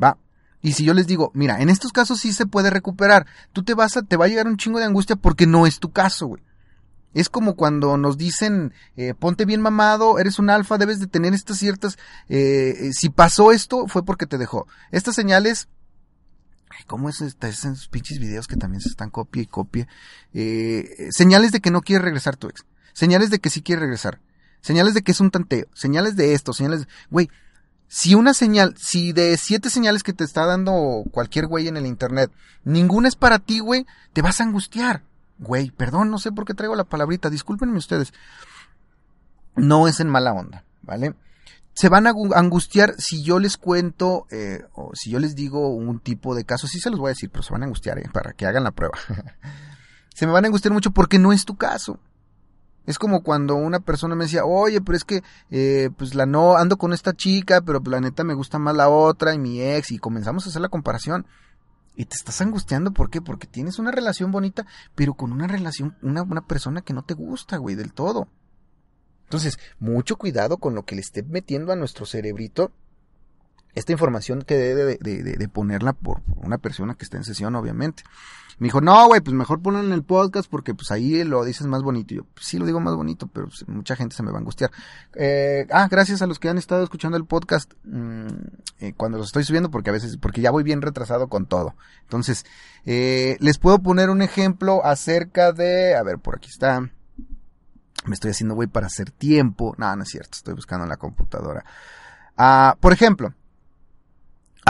va, 0.00 0.16
y 0.62 0.72
si 0.72 0.84
yo 0.84 0.94
les 0.94 1.06
digo, 1.06 1.30
mira, 1.34 1.60
en 1.60 1.70
estos 1.70 1.92
casos 1.92 2.20
sí 2.20 2.32
se 2.32 2.46
puede 2.46 2.70
recuperar, 2.70 3.26
tú 3.52 3.62
te 3.62 3.74
vas 3.74 3.96
a, 3.96 4.02
te 4.02 4.16
va 4.16 4.26
a 4.26 4.28
llegar 4.28 4.46
un 4.46 4.56
chingo 4.56 4.78
de 4.78 4.84
angustia 4.84 5.16
porque 5.16 5.46
no 5.46 5.66
es 5.66 5.78
tu 5.78 5.90
caso, 5.90 6.26
güey. 6.26 6.42
Es 7.12 7.28
como 7.28 7.56
cuando 7.56 7.96
nos 7.96 8.16
dicen, 8.16 8.72
eh, 8.96 9.14
ponte 9.14 9.44
bien 9.44 9.60
mamado, 9.60 10.18
eres 10.18 10.38
un 10.38 10.48
alfa, 10.48 10.78
debes 10.78 11.00
de 11.00 11.08
tener 11.08 11.34
estas 11.34 11.58
ciertas, 11.58 11.98
eh, 12.28 12.74
eh, 12.78 12.90
si 12.92 13.08
pasó 13.08 13.50
esto 13.50 13.88
fue 13.88 14.04
porque 14.04 14.26
te 14.26 14.38
dejó. 14.38 14.68
Estas 14.92 15.16
señales, 15.16 15.68
¿cómo 16.86 17.08
es 17.08 17.20
esta, 17.20 17.48
esos 17.48 17.88
pinches 17.88 18.20
videos 18.20 18.46
que 18.46 18.56
también 18.56 18.80
se 18.80 18.90
están 18.90 19.10
copia 19.10 19.42
y 19.42 19.46
copia? 19.46 19.88
señales 21.10 21.50
de 21.50 21.60
que 21.60 21.72
no 21.72 21.80
quiere 21.80 22.04
regresar 22.04 22.36
tu 22.36 22.48
ex, 22.48 22.64
señales 22.92 23.30
de 23.30 23.40
que 23.40 23.50
sí 23.50 23.62
quiere 23.62 23.80
regresar, 23.80 24.20
señales 24.60 24.94
de 24.94 25.02
que 25.02 25.10
es 25.10 25.20
un 25.20 25.32
tanteo, 25.32 25.66
señales 25.74 26.14
de 26.14 26.34
esto, 26.34 26.52
señales, 26.52 26.86
güey, 27.10 27.28
si 27.90 28.14
una 28.14 28.32
señal, 28.32 28.74
si 28.78 29.12
de 29.12 29.36
siete 29.36 29.68
señales 29.68 30.02
que 30.02 30.14
te 30.14 30.24
está 30.24 30.46
dando 30.46 31.04
cualquier 31.10 31.46
güey 31.46 31.68
en 31.68 31.76
el 31.76 31.84
internet, 31.84 32.30
ninguna 32.64 33.08
es 33.08 33.16
para 33.16 33.38
ti, 33.38 33.58
güey, 33.58 33.84
te 34.14 34.22
vas 34.22 34.40
a 34.40 34.44
angustiar 34.44 35.02
güey, 35.40 35.70
perdón, 35.70 36.10
no 36.10 36.18
sé 36.18 36.30
por 36.30 36.44
qué 36.44 36.54
traigo 36.54 36.76
la 36.76 36.84
palabrita, 36.84 37.30
discúlpenme 37.30 37.78
ustedes. 37.78 38.12
No 39.56 39.88
es 39.88 39.98
en 40.00 40.08
mala 40.08 40.32
onda, 40.32 40.64
¿vale? 40.82 41.14
Se 41.72 41.88
van 41.88 42.06
a 42.06 42.12
angustiar 42.34 42.94
si 42.98 43.22
yo 43.22 43.38
les 43.38 43.56
cuento 43.56 44.26
eh, 44.30 44.64
o 44.74 44.90
si 44.94 45.10
yo 45.10 45.18
les 45.18 45.34
digo 45.34 45.74
un 45.74 45.98
tipo 45.98 46.34
de 46.34 46.44
caso, 46.44 46.66
sí 46.66 46.78
se 46.78 46.90
los 46.90 47.00
voy 47.00 47.08
a 47.08 47.16
decir, 47.16 47.30
pero 47.30 47.42
se 47.42 47.52
van 47.52 47.62
a 47.62 47.64
angustiar 47.64 47.98
eh, 47.98 48.08
para 48.12 48.32
que 48.32 48.46
hagan 48.46 48.64
la 48.64 48.70
prueba. 48.70 48.98
se 50.14 50.26
me 50.26 50.32
van 50.32 50.44
a 50.44 50.48
angustiar 50.48 50.74
mucho 50.74 50.90
porque 50.90 51.18
no 51.18 51.32
es 51.32 51.44
tu 51.44 51.56
caso. 51.56 51.98
Es 52.90 52.98
como 52.98 53.22
cuando 53.22 53.54
una 53.54 53.78
persona 53.78 54.16
me 54.16 54.24
decía, 54.24 54.44
oye, 54.44 54.80
pero 54.80 54.96
es 54.96 55.04
que, 55.04 55.22
eh, 55.52 55.90
pues 55.96 56.16
la 56.16 56.26
no, 56.26 56.56
ando 56.56 56.76
con 56.76 56.92
esta 56.92 57.12
chica, 57.12 57.60
pero 57.60 57.80
la 57.86 58.00
neta 58.00 58.24
me 58.24 58.34
gusta 58.34 58.58
más 58.58 58.74
la 58.74 58.88
otra 58.88 59.32
y 59.32 59.38
mi 59.38 59.62
ex, 59.62 59.92
y 59.92 59.98
comenzamos 59.98 60.44
a 60.44 60.48
hacer 60.48 60.60
la 60.60 60.70
comparación. 60.70 61.24
Y 61.94 62.06
te 62.06 62.16
estás 62.16 62.40
angustiando, 62.40 62.90
¿por 62.92 63.08
qué? 63.08 63.22
Porque 63.22 63.46
tienes 63.46 63.78
una 63.78 63.92
relación 63.92 64.32
bonita, 64.32 64.66
pero 64.96 65.14
con 65.14 65.30
una 65.30 65.46
relación, 65.46 65.96
una, 66.02 66.22
una 66.22 66.48
persona 66.48 66.82
que 66.82 66.92
no 66.92 67.04
te 67.04 67.14
gusta, 67.14 67.58
güey, 67.58 67.76
del 67.76 67.92
todo. 67.92 68.26
Entonces, 69.22 69.60
mucho 69.78 70.16
cuidado 70.16 70.58
con 70.58 70.74
lo 70.74 70.84
que 70.84 70.96
le 70.96 71.00
esté 71.00 71.22
metiendo 71.22 71.70
a 71.70 71.76
nuestro 71.76 72.06
cerebrito 72.06 72.72
esta 73.74 73.92
información 73.92 74.42
que 74.42 74.56
debe 74.56 74.98
de, 75.00 75.48
ponerla 75.48 75.92
por, 75.92 76.22
una 76.36 76.58
persona 76.58 76.94
que 76.94 77.04
está 77.04 77.16
en 77.16 77.24
sesión, 77.24 77.54
obviamente. 77.54 78.02
Me 78.58 78.66
dijo, 78.66 78.82
no, 78.82 79.06
güey, 79.06 79.22
pues 79.22 79.34
mejor 79.34 79.62
ponlo 79.62 79.80
en 79.80 79.90
el 79.90 80.02
podcast 80.02 80.50
porque 80.50 80.74
pues 80.74 80.90
ahí 80.90 81.24
lo 81.24 81.44
dices 81.44 81.66
más 81.66 81.82
bonito. 81.82 82.14
Yo, 82.14 82.24
pues, 82.34 82.44
sí 82.44 82.58
lo 82.58 82.66
digo 82.66 82.78
más 82.78 82.94
bonito, 82.94 83.26
pero 83.26 83.46
pues, 83.46 83.66
mucha 83.68 83.96
gente 83.96 84.14
se 84.14 84.22
me 84.22 84.30
va 84.30 84.36
a 84.36 84.40
angustiar. 84.40 84.70
Eh, 85.14 85.66
ah, 85.72 85.88
gracias 85.90 86.20
a 86.20 86.26
los 86.26 86.38
que 86.38 86.50
han 86.50 86.58
estado 86.58 86.82
escuchando 86.82 87.16
el 87.16 87.24
podcast 87.24 87.72
mm, 87.84 88.26
eh, 88.80 88.92
cuando 88.98 89.16
los 89.16 89.28
estoy 89.28 89.44
subiendo 89.44 89.70
porque 89.70 89.88
a 89.88 89.94
veces, 89.94 90.18
porque 90.18 90.42
ya 90.42 90.50
voy 90.50 90.62
bien 90.62 90.82
retrasado 90.82 91.28
con 91.28 91.46
todo. 91.46 91.74
Entonces, 92.02 92.44
eh, 92.84 93.38
les 93.40 93.58
puedo 93.58 93.78
poner 93.78 94.10
un 94.10 94.20
ejemplo 94.20 94.84
acerca 94.84 95.52
de, 95.52 95.94
a 95.96 96.02
ver, 96.02 96.18
por 96.18 96.36
aquí 96.36 96.50
está. 96.50 96.80
Me 98.04 98.14
estoy 98.14 98.32
haciendo, 98.32 98.54
güey, 98.54 98.68
para 98.68 98.88
hacer 98.88 99.10
tiempo. 99.10 99.74
No, 99.78 99.96
no 99.96 100.02
es 100.02 100.10
cierto, 100.10 100.32
estoy 100.36 100.52
buscando 100.52 100.84
en 100.84 100.90
la 100.90 100.98
computadora. 100.98 101.64
Ah, 102.36 102.76
por 102.78 102.92
ejemplo, 102.92 103.32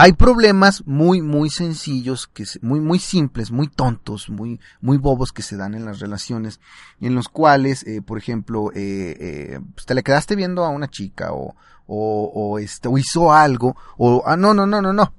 hay 0.01 0.13
problemas 0.13 0.81
muy, 0.87 1.21
muy 1.21 1.51
sencillos, 1.51 2.25
que 2.25 2.43
muy, 2.63 2.79
muy 2.79 2.97
simples, 2.97 3.51
muy 3.51 3.67
tontos, 3.67 4.31
muy, 4.31 4.59
muy 4.79 4.97
bobos 4.97 5.31
que 5.31 5.43
se 5.43 5.57
dan 5.57 5.75
en 5.75 5.85
las 5.85 5.99
relaciones, 5.99 6.59
en 7.01 7.13
los 7.13 7.29
cuales, 7.29 7.83
eh, 7.83 8.01
por 8.01 8.17
ejemplo, 8.17 8.71
eh, 8.73 9.15
eh, 9.19 9.59
pues 9.75 9.85
te 9.85 9.93
le 9.93 10.01
quedaste 10.01 10.35
viendo 10.35 10.65
a 10.65 10.69
una 10.69 10.89
chica 10.89 11.33
o, 11.33 11.55
o, 11.85 12.31
o, 12.33 12.57
este, 12.57 12.87
o 12.87 12.97
hizo 12.97 13.31
algo, 13.31 13.77
o, 13.95 14.23
ah, 14.25 14.35
no, 14.35 14.55
no, 14.55 14.65
no, 14.65 14.81
no, 14.81 14.91
no. 14.91 15.13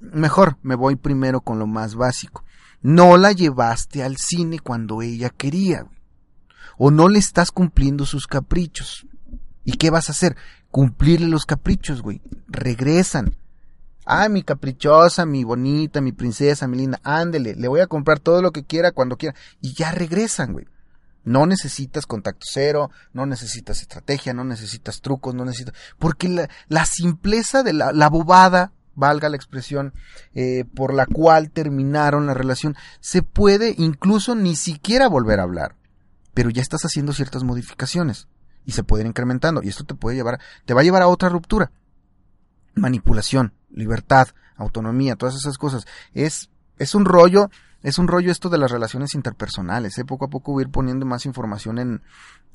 Mejor 0.00 0.58
me 0.62 0.74
voy 0.74 0.96
primero 0.96 1.40
con 1.40 1.60
lo 1.60 1.68
más 1.68 1.94
básico. 1.94 2.42
No 2.82 3.18
la 3.18 3.30
llevaste 3.30 4.02
al 4.02 4.16
cine 4.16 4.58
cuando 4.58 5.00
ella 5.00 5.30
quería, 5.30 5.86
o 6.76 6.90
no 6.90 7.08
le 7.08 7.20
estás 7.20 7.52
cumpliendo 7.52 8.04
sus 8.04 8.26
caprichos. 8.26 9.06
¿Y 9.64 9.74
qué 9.74 9.90
vas 9.90 10.08
a 10.08 10.12
hacer? 10.12 10.34
Cumplirle 10.72 11.28
los 11.28 11.46
caprichos, 11.46 12.02
güey. 12.02 12.20
Regresan 12.48 13.36
Ah, 14.10 14.30
mi 14.30 14.42
caprichosa, 14.42 15.26
mi 15.26 15.44
bonita, 15.44 16.00
mi 16.00 16.12
princesa, 16.12 16.66
mi 16.66 16.78
linda, 16.78 16.98
ándele, 17.04 17.54
le 17.54 17.68
voy 17.68 17.80
a 17.80 17.86
comprar 17.86 18.20
todo 18.20 18.40
lo 18.40 18.52
que 18.52 18.64
quiera 18.64 18.92
cuando 18.92 19.18
quiera. 19.18 19.36
Y 19.60 19.74
ya 19.74 19.90
regresan, 19.90 20.54
güey. 20.54 20.66
No 21.24 21.44
necesitas 21.44 22.06
contacto 22.06 22.46
cero, 22.48 22.90
no 23.12 23.26
necesitas 23.26 23.82
estrategia, 23.82 24.32
no 24.32 24.44
necesitas 24.44 25.02
trucos, 25.02 25.34
no 25.34 25.44
necesitas... 25.44 25.74
Porque 25.98 26.48
la, 26.68 26.86
simpleza 26.86 27.62
de 27.62 27.74
la, 27.74 27.92
la 27.92 28.08
bobada 28.08 28.72
valga 28.94 29.28
la 29.28 29.36
expresión, 29.36 29.92
eh, 30.34 30.64
por 30.74 30.94
la 30.94 31.04
cual 31.04 31.50
terminaron 31.50 32.26
la 32.26 32.32
relación, 32.32 32.76
se 33.00 33.22
puede 33.22 33.74
incluso 33.76 34.34
ni 34.34 34.56
siquiera 34.56 35.06
volver 35.06 35.38
a 35.38 35.42
hablar, 35.42 35.76
pero 36.32 36.48
ya 36.48 36.62
estás 36.62 36.86
haciendo 36.86 37.12
ciertas 37.12 37.44
modificaciones 37.44 38.26
y 38.64 38.72
se 38.72 38.84
pueden 38.84 39.06
ir 39.06 39.10
incrementando 39.10 39.62
y 39.62 39.68
esto 39.68 39.84
te 39.84 39.94
puede 39.94 40.16
llevar, 40.16 40.40
te 40.64 40.72
va 40.72 40.80
a 40.80 40.84
llevar 40.84 41.02
a 41.02 41.08
otra 41.08 41.28
ruptura. 41.28 41.70
Manipulación, 42.78 43.52
libertad, 43.70 44.28
autonomía, 44.56 45.16
todas 45.16 45.34
esas 45.34 45.58
cosas. 45.58 45.86
Es, 46.14 46.50
es 46.78 46.94
un 46.94 47.04
rollo 47.04 47.50
es 47.82 47.98
un 47.98 48.08
rollo 48.08 48.32
esto 48.32 48.48
de 48.48 48.58
las 48.58 48.70
relaciones 48.70 49.14
interpersonales. 49.14 49.96
¿eh? 49.98 50.04
Poco 50.04 50.24
a 50.24 50.30
poco 50.30 50.52
voy 50.52 50.62
a 50.62 50.66
ir 50.66 50.72
poniendo 50.72 51.06
más 51.06 51.26
información 51.26 51.78
en, 51.78 52.02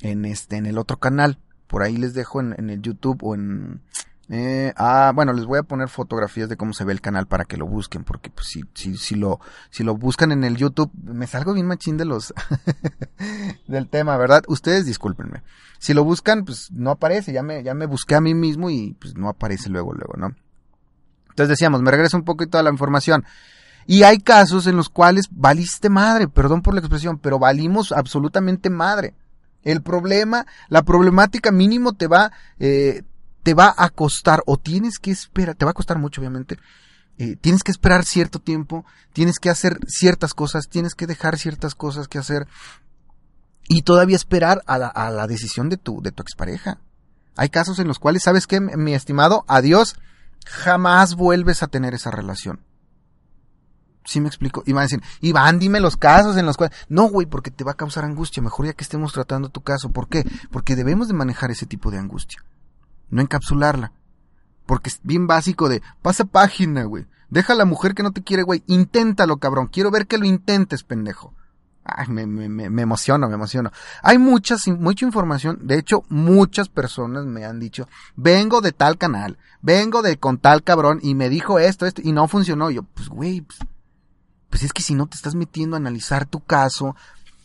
en, 0.01 0.25
este, 0.25 0.57
en 0.57 0.65
el 0.65 0.77
otro 0.77 0.97
canal. 0.97 1.39
Por 1.67 1.81
ahí 1.81 1.97
les 1.97 2.13
dejo 2.13 2.41
en, 2.41 2.53
en 2.57 2.69
el 2.69 2.81
YouTube 2.81 3.23
o 3.23 3.35
en... 3.35 3.81
Eh, 4.29 4.73
ah, 4.77 5.11
bueno, 5.13 5.33
les 5.33 5.45
voy 5.45 5.59
a 5.59 5.63
poner 5.63 5.89
fotografías 5.89 6.47
de 6.47 6.55
cómo 6.55 6.73
se 6.73 6.85
ve 6.85 6.93
el 6.93 7.01
canal 7.01 7.27
para 7.27 7.45
que 7.45 7.57
lo 7.57 7.65
busquen, 7.65 8.03
porque 8.03 8.29
pues, 8.29 8.47
si, 8.47 8.63
si, 8.73 8.97
si, 8.97 9.15
lo, 9.15 9.39
si 9.69 9.83
lo 9.83 9.95
buscan 9.95 10.31
en 10.31 10.43
el 10.43 10.55
YouTube, 10.55 10.91
me 11.03 11.27
salgo 11.27 11.53
bien 11.53 11.67
machín 11.67 11.97
de 11.97 12.05
los 12.05 12.33
del 13.67 13.89
tema, 13.89 14.15
¿verdad? 14.17 14.43
Ustedes 14.47 14.85
discúlpenme. 14.85 15.43
Si 15.77 15.93
lo 15.93 16.03
buscan, 16.05 16.45
pues 16.45 16.71
no 16.71 16.91
aparece, 16.91 17.33
ya 17.33 17.43
me, 17.43 17.63
ya 17.63 17.73
me 17.73 17.85
busqué 17.85 18.15
a 18.15 18.21
mí 18.21 18.33
mismo 18.33 18.69
y 18.69 18.93
pues 18.93 19.15
no 19.15 19.27
aparece 19.27 19.69
luego, 19.69 19.93
luego, 19.93 20.13
¿no? 20.17 20.33
Entonces 21.29 21.49
decíamos, 21.49 21.81
me 21.81 21.91
regreso 21.91 22.15
un 22.15 22.23
poquito 22.23 22.57
a 22.57 22.63
la 22.63 22.69
información. 22.69 23.25
Y 23.85 24.03
hay 24.03 24.19
casos 24.19 24.67
en 24.67 24.77
los 24.77 24.87
cuales 24.89 25.27
valiste 25.31 25.89
madre, 25.89 26.27
perdón 26.27 26.61
por 26.61 26.73
la 26.73 26.79
expresión, 26.79 27.17
pero 27.17 27.39
valimos 27.39 27.91
absolutamente 27.91 28.69
madre. 28.69 29.13
El 29.63 29.81
problema, 29.81 30.45
la 30.69 30.83
problemática 30.83 31.51
mínimo 31.51 31.93
te 31.93 32.07
va, 32.07 32.31
eh, 32.59 33.03
te 33.43 33.53
va 33.53 33.73
a 33.77 33.89
costar 33.89 34.41
o 34.45 34.57
tienes 34.57 34.99
que 34.99 35.11
esperar, 35.11 35.55
te 35.55 35.65
va 35.65 35.71
a 35.71 35.75
costar 35.75 35.99
mucho 35.99 36.21
obviamente, 36.21 36.57
eh, 37.17 37.35
tienes 37.35 37.63
que 37.63 37.71
esperar 37.71 38.05
cierto 38.05 38.39
tiempo, 38.39 38.85
tienes 39.11 39.37
que 39.39 39.49
hacer 39.49 39.79
ciertas 39.87 40.33
cosas, 40.33 40.67
tienes 40.69 40.95
que 40.95 41.05
dejar 41.05 41.37
ciertas 41.37 41.75
cosas 41.75 42.07
que 42.07 42.17
hacer 42.17 42.47
y 43.67 43.83
todavía 43.83 44.15
esperar 44.15 44.63
a 44.65 44.77
la, 44.77 44.87
a 44.87 45.11
la 45.11 45.27
decisión 45.27 45.69
de 45.69 45.77
tu, 45.77 46.01
de 46.01 46.11
tu 46.11 46.23
expareja. 46.23 46.79
Hay 47.35 47.49
casos 47.49 47.79
en 47.79 47.87
los 47.87 47.99
cuales, 47.99 48.23
¿sabes 48.23 48.47
qué, 48.47 48.59
mi 48.59 48.93
estimado? 48.93 49.43
Adiós, 49.47 49.95
jamás 50.45 51.15
vuelves 51.15 51.63
a 51.63 51.67
tener 51.67 51.93
esa 51.93 52.11
relación. 52.11 52.61
¿Sí 54.05 54.19
me 54.19 54.27
explico? 54.27 54.63
Y 54.65 54.73
van 54.73 54.81
a 54.81 54.85
decir, 54.85 55.01
Iván, 55.21 55.59
dime 55.59 55.79
los 55.79 55.95
casos 55.95 56.35
en 56.35 56.45
los 56.45 56.57
cuales... 56.57 56.75
No, 56.89 57.09
güey, 57.09 57.25
porque 57.25 57.51
te 57.51 57.63
va 57.63 57.71
a 57.71 57.77
causar 57.77 58.03
angustia. 58.03 58.43
Mejor 58.43 58.65
ya 58.65 58.73
que 58.73 58.83
estemos 58.83 59.13
tratando 59.13 59.49
tu 59.49 59.61
caso. 59.61 59.91
¿Por 59.91 60.09
qué? 60.09 60.25
Porque 60.51 60.75
debemos 60.75 61.07
de 61.07 61.13
manejar 61.13 61.51
ese 61.51 61.65
tipo 61.65 61.89
de 61.89 61.99
angustia. 61.99 62.43
No 63.13 63.21
encapsularla. 63.21 63.91
Porque 64.65 64.89
es 64.89 64.99
bien 65.03 65.27
básico 65.27 65.69
de, 65.69 65.83
pasa 66.01 66.25
página, 66.25 66.83
güey. 66.85 67.05
Deja 67.29 67.53
a 67.53 67.55
la 67.55 67.65
mujer 67.65 67.93
que 67.93 68.03
no 68.03 68.11
te 68.11 68.23
quiere, 68.23 68.43
güey. 68.43 68.63
Inténtalo, 68.65 69.37
cabrón. 69.37 69.67
Quiero 69.67 69.91
ver 69.91 70.07
que 70.07 70.17
lo 70.17 70.25
intentes, 70.25 70.83
pendejo. 70.83 71.33
Ay, 71.83 72.07
me, 72.07 72.25
me, 72.25 72.47
me, 72.47 72.81
emociono, 72.81 73.27
me 73.27 73.35
emociono. 73.35 73.71
Hay 74.01 74.17
muchas, 74.17 74.67
mucha 74.67 75.05
información. 75.05 75.59
De 75.61 75.77
hecho, 75.77 76.03
muchas 76.09 76.69
personas 76.69 77.25
me 77.25 77.45
han 77.45 77.59
dicho, 77.59 77.87
vengo 78.15 78.61
de 78.61 78.71
tal 78.71 78.97
canal, 78.97 79.37
vengo 79.61 80.01
de 80.01 80.17
con 80.17 80.37
tal 80.37 80.63
cabrón 80.63 80.99
y 81.03 81.13
me 81.13 81.29
dijo 81.29 81.59
esto, 81.59 81.85
esto, 81.85 82.01
y 82.03 82.13
no 82.13 82.27
funcionó. 82.27 82.71
yo, 82.71 82.83
pues, 82.83 83.09
güey, 83.09 83.41
pues, 83.41 83.59
pues 84.49 84.63
es 84.63 84.71
que 84.71 84.81
si 84.81 84.95
no 84.95 85.07
te 85.07 85.17
estás 85.17 85.35
metiendo 85.35 85.75
a 85.75 85.79
analizar 85.79 86.25
tu 86.25 86.39
caso, 86.39 86.95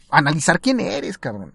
analizar 0.09 0.61
quién 0.61 0.81
eres, 0.81 1.19
cabrón. 1.19 1.53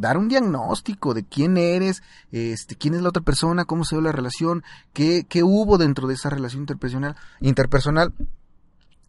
Dar 0.00 0.18
un 0.18 0.28
diagnóstico 0.28 1.14
de 1.14 1.24
quién 1.24 1.56
eres, 1.56 2.02
este, 2.32 2.76
quién 2.76 2.94
es 2.94 3.02
la 3.02 3.10
otra 3.10 3.22
persona, 3.22 3.64
cómo 3.64 3.84
se 3.84 3.96
dio 3.96 4.02
la 4.02 4.12
relación, 4.12 4.64
qué, 4.92 5.26
qué 5.28 5.42
hubo 5.42 5.78
dentro 5.78 6.08
de 6.08 6.14
esa 6.14 6.30
relación 6.30 6.62
interpersonal, 6.62 7.16
interpersonal. 7.40 8.12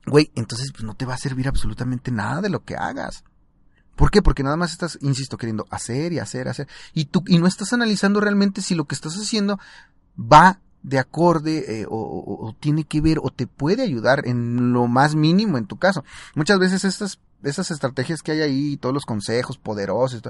Güey, 0.06 0.32
entonces 0.36 0.72
pues 0.72 0.84
no 0.84 0.96
te 0.96 1.06
va 1.06 1.14
a 1.14 1.18
servir 1.18 1.48
absolutamente 1.48 2.12
nada 2.12 2.42
de 2.42 2.50
lo 2.50 2.64
que 2.64 2.76
hagas. 2.76 3.24
¿Por 3.96 4.10
qué? 4.10 4.22
Porque 4.22 4.44
nada 4.44 4.58
más 4.58 4.72
estás, 4.72 4.98
insisto, 5.02 5.38
queriendo 5.38 5.68
hacer 5.70 6.14
y 6.14 6.20
hacer, 6.20 6.48
hacer. 6.48 6.68
Y 6.94 7.06
tú, 7.06 7.24
y 7.28 7.40
no 7.40 7.48
estás 7.48 7.72
analizando 7.74 8.20
realmente 8.20 8.62
si 8.62 8.74
lo 8.74 8.86
que 8.86 8.96
estás 8.96 9.14
haciendo 9.16 9.60
va 10.18 10.60
de 10.84 10.98
acorde 10.98 11.82
eh, 11.82 11.86
o, 11.88 12.56
tiene 12.60 12.84
que 12.84 13.02
ver 13.02 13.20
o 13.22 13.30
te 13.30 13.46
puede 13.46 13.84
ayudar 13.84 14.28
en 14.28 14.74
lo 14.74 14.88
más 14.88 15.16
mínimo 15.16 15.58
en 15.58 15.68
tu 15.68 15.78
caso. 15.78 16.04
Muchas 16.36 16.58
veces 16.60 16.84
estas, 16.84 17.20
esas 17.44 17.72
estrategias 17.72 18.22
que 18.22 18.32
hay 18.32 18.42
ahí, 18.42 18.78
todos 18.78 18.94
los 18.94 19.06
consejos 19.06 19.58
poderosos, 19.58 20.22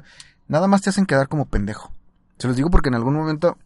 nada 0.48 0.68
más 0.68 0.82
te 0.82 0.90
hacen 0.90 1.06
quedar 1.06 1.28
como 1.28 1.46
pendejo. 1.46 1.92
Se 2.38 2.48
los 2.48 2.56
digo 2.56 2.70
porque 2.70 2.90
en 2.90 2.96
algún 2.96 3.16
momento, 3.16 3.58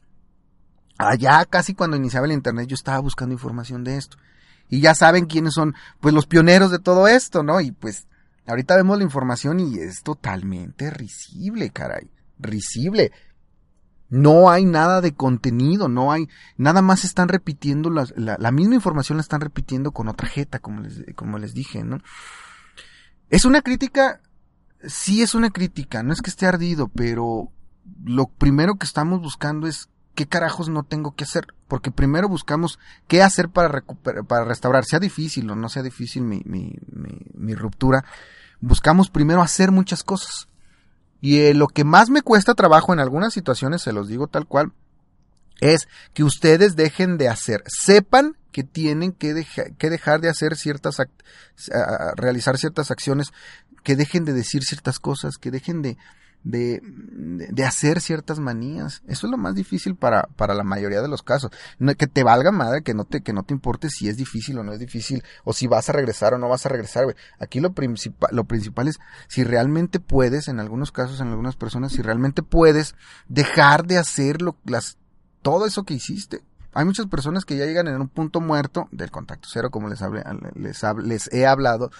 allá 0.97 1.45
casi 1.45 1.73
cuando 1.73 1.97
iniciaba 1.97 2.25
el 2.25 2.33
internet, 2.33 2.67
yo 2.67 2.75
estaba 2.75 2.99
buscando 2.99 3.33
información 3.33 3.83
de 3.83 3.97
esto. 3.97 4.17
Y 4.69 4.81
ya 4.81 4.95
saben 4.95 5.25
quiénes 5.25 5.53
son, 5.53 5.75
pues 5.99 6.13
los 6.13 6.25
pioneros 6.25 6.71
de 6.71 6.79
todo 6.79 7.07
esto, 7.07 7.43
¿no? 7.43 7.61
Y 7.61 7.71
pues, 7.71 8.07
ahorita 8.47 8.75
vemos 8.75 8.97
la 8.97 9.03
información 9.03 9.59
y 9.59 9.77
es 9.77 10.01
totalmente 10.01 10.89
risible, 10.89 11.69
caray. 11.69 12.09
Risible. 12.39 13.11
No 14.09 14.49
hay 14.49 14.65
nada 14.65 15.01
de 15.01 15.13
contenido, 15.13 15.87
no 15.87 16.11
hay, 16.11 16.27
nada 16.57 16.81
más 16.81 17.05
están 17.05 17.27
repitiendo 17.27 17.89
la, 17.89 18.05
la, 18.15 18.51
misma 18.51 18.75
información 18.75 19.17
la 19.17 19.21
están 19.21 19.41
repitiendo 19.41 19.91
con 19.91 20.07
otra 20.07 20.27
jeta, 20.27 20.59
como 20.59 20.81
les, 20.81 21.03
como 21.15 21.39
les 21.39 21.53
dije, 21.53 21.83
¿no? 21.83 21.99
Es 23.29 23.45
una 23.45 23.61
crítica, 23.61 24.21
sí 24.83 25.21
es 25.21 25.35
una 25.35 25.49
crítica, 25.49 26.03
no 26.03 26.13
es 26.13 26.21
que 26.21 26.29
esté 26.29 26.45
ardido, 26.45 26.87
pero 26.89 27.51
lo 28.03 28.27
primero 28.27 28.75
que 28.75 28.85
estamos 28.85 29.21
buscando 29.21 29.67
es 29.67 29.89
qué 30.15 30.27
carajos 30.27 30.69
no 30.69 30.83
tengo 30.83 31.15
que 31.15 31.25
hacer, 31.25 31.47
porque 31.67 31.91
primero 31.91 32.29
buscamos 32.29 32.79
qué 33.07 33.21
hacer 33.21 33.49
para 33.49 33.67
recuperar, 33.67 34.25
para 34.25 34.45
restaurar, 34.45 34.85
sea 34.85 34.99
difícil 34.99 35.49
o 35.49 35.55
no 35.55 35.69
sea 35.69 35.83
difícil 35.83 36.23
mi, 36.23 36.41
mi, 36.45 36.75
mi, 37.33 37.53
ruptura, 37.53 38.05
buscamos 38.61 39.09
primero 39.09 39.41
hacer 39.41 39.71
muchas 39.71 40.03
cosas. 40.03 40.47
Y 41.21 41.39
eh, 41.39 41.53
lo 41.53 41.67
que 41.67 41.83
más 41.83 42.09
me 42.09 42.21
cuesta 42.21 42.53
trabajo 42.53 42.93
en 42.93 42.99
algunas 42.99 43.33
situaciones, 43.33 43.81
se 43.81 43.93
los 43.93 44.07
digo 44.07 44.27
tal 44.27 44.47
cual, 44.47 44.71
es 45.61 45.87
que 46.13 46.23
ustedes 46.23 46.75
dejen 46.75 47.17
de 47.17 47.29
hacer, 47.29 47.63
sepan 47.67 48.37
que 48.51 48.63
tienen 48.63 49.11
que, 49.11 49.45
que 49.77 49.89
dejar 49.89 50.21
de 50.21 50.29
hacer 50.29 50.55
ciertas, 50.55 50.97
realizar 52.15 52.57
ciertas 52.57 52.89
acciones, 52.89 53.33
que 53.83 53.95
dejen 53.95 54.25
de 54.25 54.33
decir 54.33 54.63
ciertas 54.63 54.99
cosas, 54.99 55.37
que 55.37 55.51
dejen 55.51 55.81
de, 55.81 55.97
de, 56.45 56.79
de, 56.81 57.65
hacer 57.65 57.99
ciertas 58.01 58.39
manías. 58.39 59.01
Eso 59.07 59.27
es 59.27 59.31
lo 59.31 59.37
más 59.37 59.55
difícil 59.55 59.95
para, 59.95 60.29
para 60.37 60.53
la 60.53 60.63
mayoría 60.63 61.01
de 61.01 61.07
los 61.07 61.23
casos. 61.23 61.51
que 61.97 62.07
te 62.07 62.23
valga 62.23 62.51
madre, 62.51 62.83
que 62.83 62.93
no 62.93 63.03
te, 63.03 63.21
que 63.21 63.33
no 63.33 63.43
te 63.43 63.53
importe 63.53 63.89
si 63.89 64.07
es 64.07 64.15
difícil 64.15 64.57
o 64.59 64.63
no 64.63 64.71
es 64.71 64.79
difícil, 64.79 65.23
o 65.43 65.53
si 65.53 65.67
vas 65.67 65.89
a 65.89 65.93
regresar 65.93 66.33
o 66.33 66.37
no 66.37 66.47
vas 66.47 66.65
a 66.65 66.69
regresar, 66.69 67.03
Aquí 67.39 67.59
lo 67.59 67.73
principal, 67.73 68.29
lo 68.33 68.45
principal 68.45 68.87
es 68.87 68.99
si 69.27 69.43
realmente 69.43 69.99
puedes, 69.99 70.47
en 70.47 70.59
algunos 70.59 70.91
casos, 70.91 71.19
en 71.19 71.27
algunas 71.27 71.55
personas, 71.55 71.91
si 71.91 72.01
realmente 72.01 72.43
puedes 72.43 72.95
dejar 73.27 73.85
de 73.85 73.97
hacer 73.97 74.41
lo, 74.41 74.55
las, 74.65 74.97
todo 75.45 75.67
eso 75.67 75.83
que 75.83 75.93
hiciste. 75.93 76.41
Hay 76.73 76.85
muchas 76.85 77.05
personas 77.05 77.45
que 77.45 77.55
ya 77.55 77.65
llegan 77.65 77.87
en 77.87 78.01
un 78.01 78.09
punto 78.09 78.41
muerto 78.41 78.89
del 78.91 79.11
contacto 79.11 79.47
cero, 79.51 79.69
como 79.69 79.89
les, 79.89 80.01
hablé, 80.01 80.23
les, 80.55 80.81
les 81.03 81.31
he 81.31 81.45
hablado, 81.45 81.91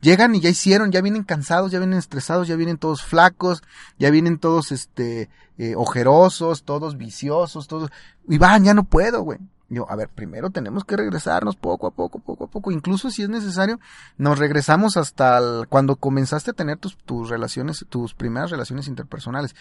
llegan 0.00 0.36
y 0.36 0.40
ya 0.40 0.50
hicieron, 0.50 0.92
ya 0.92 1.00
vienen 1.00 1.24
cansados, 1.24 1.72
ya 1.72 1.80
vienen 1.80 1.98
estresados, 1.98 2.46
ya 2.46 2.54
vienen 2.54 2.78
todos 2.78 3.02
flacos, 3.02 3.64
ya 3.98 4.10
vienen 4.10 4.38
todos 4.38 4.70
este 4.70 5.28
eh, 5.58 5.74
ojerosos, 5.74 6.62
todos 6.62 6.96
viciosos, 6.96 7.66
todos 7.66 7.90
y 8.28 8.38
van, 8.38 8.62
ya 8.62 8.72
no 8.72 8.84
puedo, 8.84 9.22
güey. 9.22 9.40
Yo, 9.68 9.90
a 9.90 9.96
ver, 9.96 10.08
primero 10.08 10.50
tenemos 10.50 10.84
que 10.84 10.96
regresarnos 10.96 11.56
poco 11.56 11.88
a 11.88 11.90
poco, 11.90 12.20
poco 12.20 12.44
a 12.44 12.46
poco. 12.46 12.70
Incluso 12.70 13.10
si 13.10 13.24
es 13.24 13.28
necesario, 13.28 13.80
nos 14.16 14.38
regresamos 14.38 14.96
hasta 14.96 15.40
cuando 15.68 15.96
comenzaste 15.96 16.52
a 16.52 16.54
tener 16.54 16.78
tus, 16.78 16.96
tus 16.98 17.30
relaciones, 17.30 17.84
tus 17.88 18.14
primeras 18.14 18.52
relaciones 18.52 18.86
interpersonales. 18.86 19.56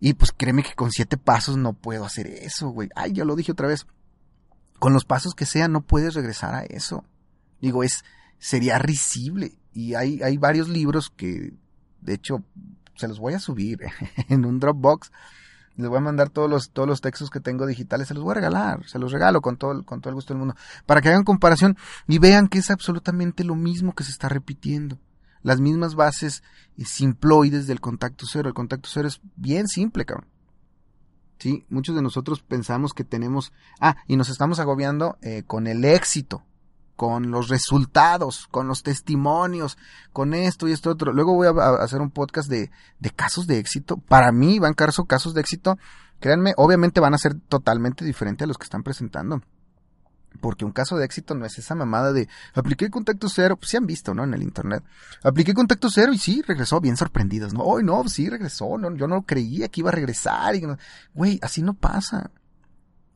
Y 0.00 0.14
pues 0.14 0.32
créeme 0.32 0.62
que 0.62 0.74
con 0.74 0.90
siete 0.90 1.16
pasos 1.16 1.56
no 1.56 1.72
puedo 1.72 2.04
hacer 2.04 2.26
eso, 2.26 2.68
güey. 2.68 2.88
Ay, 2.94 3.12
ya 3.12 3.24
lo 3.24 3.36
dije 3.36 3.52
otra 3.52 3.68
vez. 3.68 3.86
Con 4.78 4.92
los 4.92 5.04
pasos 5.04 5.34
que 5.34 5.46
sean, 5.46 5.72
no 5.72 5.80
puedes 5.80 6.14
regresar 6.14 6.54
a 6.54 6.64
eso. 6.64 7.04
Digo, 7.60 7.82
es, 7.82 8.04
sería 8.38 8.78
risible. 8.78 9.56
Y 9.72 9.94
hay, 9.94 10.22
hay 10.22 10.36
varios 10.36 10.68
libros 10.68 11.10
que, 11.10 11.54
de 12.00 12.14
hecho, 12.14 12.44
se 12.96 13.08
los 13.08 13.18
voy 13.18 13.34
a 13.34 13.40
subir 13.40 13.80
en 14.28 14.44
un 14.44 14.60
Dropbox. 14.60 15.10
Les 15.76 15.88
voy 15.88 15.98
a 15.98 16.02
mandar 16.02 16.30
todos 16.30 16.48
los, 16.48 16.70
todos 16.70 16.88
los 16.88 17.00
textos 17.00 17.30
que 17.30 17.40
tengo 17.40 17.66
digitales, 17.66 18.06
se 18.06 18.14
los 18.14 18.22
voy 18.22 18.32
a 18.32 18.34
regalar, 18.34 18.86
se 18.86 19.00
los 19.00 19.10
regalo 19.10 19.40
con 19.40 19.56
todo, 19.56 19.84
con 19.84 20.00
todo 20.00 20.10
el 20.10 20.14
gusto 20.14 20.32
del 20.32 20.38
mundo, 20.38 20.54
para 20.86 21.00
que 21.00 21.08
hagan 21.08 21.24
comparación 21.24 21.76
y 22.06 22.18
vean 22.18 22.46
que 22.46 22.58
es 22.58 22.70
absolutamente 22.70 23.42
lo 23.42 23.56
mismo 23.56 23.92
que 23.92 24.04
se 24.04 24.12
está 24.12 24.28
repitiendo. 24.28 24.98
Las 25.44 25.60
mismas 25.60 25.94
bases 25.94 26.42
simploides 26.84 27.68
del 27.68 27.80
contacto 27.80 28.24
cero. 28.26 28.48
El 28.48 28.54
contacto 28.54 28.88
cero 28.90 29.06
es 29.06 29.20
bien 29.36 29.68
simple, 29.68 30.06
cabrón. 30.06 30.26
Sí, 31.38 31.66
muchos 31.68 31.94
de 31.94 32.00
nosotros 32.00 32.42
pensamos 32.42 32.94
que 32.94 33.04
tenemos, 33.04 33.52
ah, 33.78 33.96
y 34.06 34.16
nos 34.16 34.30
estamos 34.30 34.58
agobiando 34.58 35.18
eh, 35.20 35.42
con 35.46 35.66
el 35.66 35.84
éxito, 35.84 36.44
con 36.96 37.30
los 37.30 37.48
resultados, 37.48 38.48
con 38.50 38.68
los 38.68 38.82
testimonios, 38.82 39.76
con 40.14 40.32
esto 40.32 40.66
y 40.66 40.72
esto 40.72 40.90
otro. 40.90 41.12
Luego 41.12 41.34
voy 41.34 41.48
a, 41.48 41.74
hacer 41.82 42.00
un 42.00 42.10
podcast 42.10 42.48
de, 42.48 42.70
de, 42.98 43.10
casos 43.10 43.46
de 43.46 43.58
éxito. 43.58 43.98
Para 43.98 44.32
mí, 44.32 44.54
Iván 44.54 44.72
Carso, 44.72 45.04
casos 45.04 45.34
de 45.34 45.42
éxito, 45.42 45.76
créanme, 46.20 46.54
obviamente 46.56 47.00
van 47.00 47.12
a 47.12 47.18
ser 47.18 47.34
totalmente 47.34 48.02
diferentes 48.02 48.44
a 48.44 48.48
los 48.48 48.56
que 48.56 48.64
están 48.64 48.82
presentando. 48.82 49.42
Porque 50.40 50.64
un 50.64 50.72
caso 50.72 50.96
de 50.96 51.04
éxito 51.04 51.34
no 51.34 51.46
es 51.46 51.58
esa 51.58 51.74
mamada 51.74 52.12
de 52.12 52.28
apliqué 52.54 52.90
contacto 52.90 53.28
cero, 53.28 53.56
pues 53.56 53.70
sí 53.70 53.76
han 53.76 53.86
visto, 53.86 54.14
¿no? 54.14 54.24
En 54.24 54.34
el 54.34 54.42
internet. 54.42 54.82
Apliqué 55.22 55.54
contacto 55.54 55.88
cero 55.90 56.12
y 56.12 56.18
sí, 56.18 56.42
regresó 56.42 56.80
bien 56.80 56.96
sorprendidos, 56.96 57.54
¿no? 57.54 57.76
Ay, 57.76 57.84
no, 57.84 58.06
sí 58.08 58.28
regresó, 58.28 58.76
no, 58.78 58.94
yo 58.96 59.06
no 59.06 59.22
creía 59.22 59.68
que 59.68 59.80
iba 59.80 59.90
a 59.90 59.94
regresar. 59.94 60.54
Y, 60.56 60.62
güey, 61.14 61.38
así 61.42 61.62
no 61.62 61.74
pasa. 61.74 62.30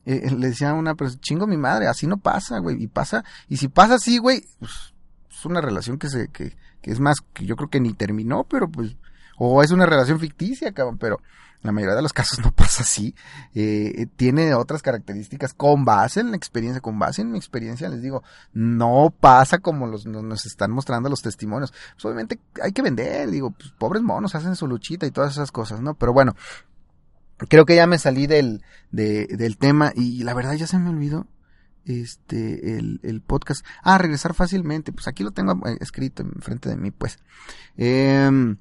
Eh, 0.05 0.21
eh, 0.23 0.31
le 0.31 0.47
decía 0.47 0.71
a 0.71 0.73
una 0.73 0.95
persona, 0.95 1.21
chingo 1.21 1.45
mi 1.45 1.57
madre, 1.57 1.87
así 1.87 2.07
no 2.07 2.17
pasa, 2.17 2.59
güey. 2.59 2.81
Y 2.81 2.87
pasa, 2.87 3.23
y 3.47 3.57
si 3.57 3.67
pasa 3.67 3.95
así, 3.95 4.17
güey, 4.17 4.43
pues, 4.59 4.93
es 5.29 5.45
una 5.45 5.61
relación 5.61 5.99
que 5.99 6.09
se, 6.09 6.29
que, 6.29 6.55
que 6.81 6.91
es 6.91 6.99
más, 6.99 7.17
que 7.33 7.45
yo 7.45 7.55
creo 7.55 7.69
que 7.69 7.79
ni 7.79 7.93
terminó, 7.93 8.45
pero 8.45 8.69
pues, 8.69 8.95
o 9.37 9.61
es 9.61 9.71
una 9.71 9.85
relación 9.85 10.19
ficticia, 10.19 10.73
cabrón, 10.73 10.97
pero 10.97 11.21
la 11.61 11.71
mayoría 11.71 11.95
de 11.95 12.01
los 12.01 12.13
casos 12.13 12.39
no 12.39 12.51
pasa 12.55 12.83
así. 12.83 13.15
Eh, 13.53 14.07
tiene 14.15 14.53
otras 14.53 14.81
características 14.81 15.53
con 15.53 15.85
base 15.85 16.21
en 16.21 16.31
la 16.31 16.37
experiencia, 16.37 16.81
con 16.81 16.99
base 16.99 17.21
en 17.21 17.31
mi 17.31 17.37
experiencia, 17.37 17.89
les 17.89 18.01
digo, 18.01 18.23
no 18.53 19.13
pasa 19.17 19.59
como 19.59 19.87
los, 19.87 20.05
nos 20.05 20.45
están 20.45 20.71
mostrando 20.71 21.09
los 21.09 21.21
testimonios. 21.21 21.73
Pues 21.93 22.05
obviamente 22.05 22.39
hay 22.61 22.71
que 22.71 22.81
vender, 22.81 23.29
digo, 23.29 23.51
pues 23.51 23.71
pobres 23.71 24.01
monos 24.01 24.35
hacen 24.35 24.55
su 24.55 24.67
luchita 24.67 25.05
y 25.05 25.11
todas 25.11 25.33
esas 25.33 25.51
cosas, 25.51 25.81
¿no? 25.81 25.95
Pero 25.95 26.13
bueno, 26.13 26.35
creo 27.47 27.65
que 27.65 27.75
ya 27.75 27.87
me 27.87 27.99
salí 27.99 28.27
del, 28.27 28.63
de, 28.91 29.27
del 29.27 29.57
tema 29.57 29.91
y 29.95 30.23
la 30.23 30.33
verdad 30.33 30.53
ya 30.53 30.67
se 30.67 30.77
me 30.79 30.89
olvidó 30.89 31.27
este 31.85 32.77
el, 32.77 32.99
el, 33.03 33.21
podcast. 33.21 33.65
Ah, 33.81 33.97
regresar 33.97 34.33
fácilmente. 34.33 34.91
Pues 34.91 35.07
aquí 35.07 35.23
lo 35.23 35.31
tengo 35.31 35.53
eh, 35.67 35.77
escrito 35.81 36.23
enfrente 36.23 36.69
de 36.69 36.77
mí, 36.77 36.91
pues. 36.91 37.17
Eh, 37.77 38.55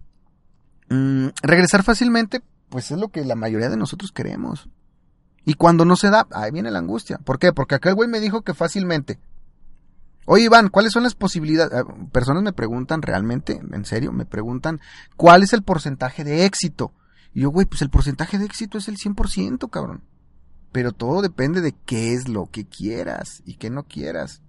regresar 1.42 1.82
fácilmente, 1.82 2.40
pues 2.68 2.90
es 2.90 2.98
lo 2.98 3.08
que 3.08 3.24
la 3.24 3.34
mayoría 3.34 3.68
de 3.68 3.76
nosotros 3.76 4.12
queremos. 4.12 4.68
Y 5.44 5.54
cuando 5.54 5.84
no 5.84 5.96
se 5.96 6.10
da, 6.10 6.26
ahí 6.32 6.50
viene 6.50 6.70
la 6.70 6.78
angustia. 6.78 7.18
¿Por 7.18 7.38
qué? 7.38 7.52
Porque 7.52 7.74
aquel 7.74 7.94
güey 7.94 8.08
me 8.08 8.20
dijo 8.20 8.42
que 8.42 8.54
fácilmente. 8.54 9.18
Oye, 10.26 10.44
Iván, 10.44 10.68
¿cuáles 10.68 10.92
son 10.92 11.04
las 11.04 11.14
posibilidades? 11.14 11.72
Ah, 11.72 11.84
personas 12.12 12.42
me 12.42 12.52
preguntan 12.52 13.00
realmente, 13.00 13.58
en 13.72 13.84
serio, 13.86 14.12
me 14.12 14.26
preguntan, 14.26 14.78
¿cuál 15.16 15.42
es 15.42 15.54
el 15.54 15.62
porcentaje 15.62 16.22
de 16.22 16.44
éxito? 16.44 16.92
Y 17.32 17.40
yo, 17.40 17.48
güey, 17.48 17.64
pues 17.64 17.80
el 17.80 17.88
porcentaje 17.88 18.38
de 18.38 18.44
éxito 18.44 18.76
es 18.76 18.88
el 18.88 18.98
100%, 18.98 19.70
cabrón. 19.70 20.02
Pero 20.70 20.92
todo 20.92 21.22
depende 21.22 21.62
de 21.62 21.72
qué 21.72 22.12
es 22.12 22.28
lo 22.28 22.44
que 22.44 22.66
quieras 22.66 23.42
y 23.46 23.54
qué 23.54 23.70
no 23.70 23.84
quieras. 23.84 24.42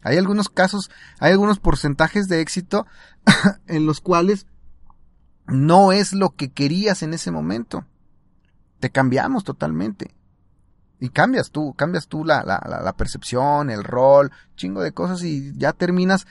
Hay 0.00 0.16
algunos 0.16 0.48
casos, 0.48 0.90
hay 1.18 1.32
algunos 1.32 1.58
porcentajes 1.58 2.28
de 2.28 2.40
éxito 2.40 2.86
en 3.66 3.84
los 3.84 4.00
cuales 4.00 4.46
no 5.46 5.92
es 5.92 6.12
lo 6.12 6.30
que 6.30 6.50
querías 6.50 7.02
en 7.02 7.14
ese 7.14 7.30
momento. 7.30 7.84
Te 8.80 8.90
cambiamos 8.90 9.44
totalmente. 9.44 10.14
Y 10.98 11.10
cambias 11.10 11.50
tú, 11.50 11.74
cambias 11.74 12.08
tú 12.08 12.24
la, 12.24 12.94
percepción, 12.96 13.70
el 13.70 13.84
rol, 13.84 14.32
chingo 14.56 14.80
de 14.80 14.92
cosas 14.92 15.22
y 15.22 15.52
ya 15.56 15.72
terminas 15.72 16.26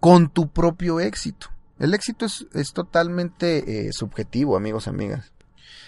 con 0.00 0.28
tu 0.28 0.48
propio 0.48 1.00
éxito. 1.00 1.48
El 1.78 1.94
éxito 1.94 2.26
es, 2.26 2.46
es 2.52 2.72
totalmente 2.72 3.88
eh, 3.88 3.92
subjetivo, 3.92 4.56
amigos 4.56 4.88
amigas. 4.88 5.32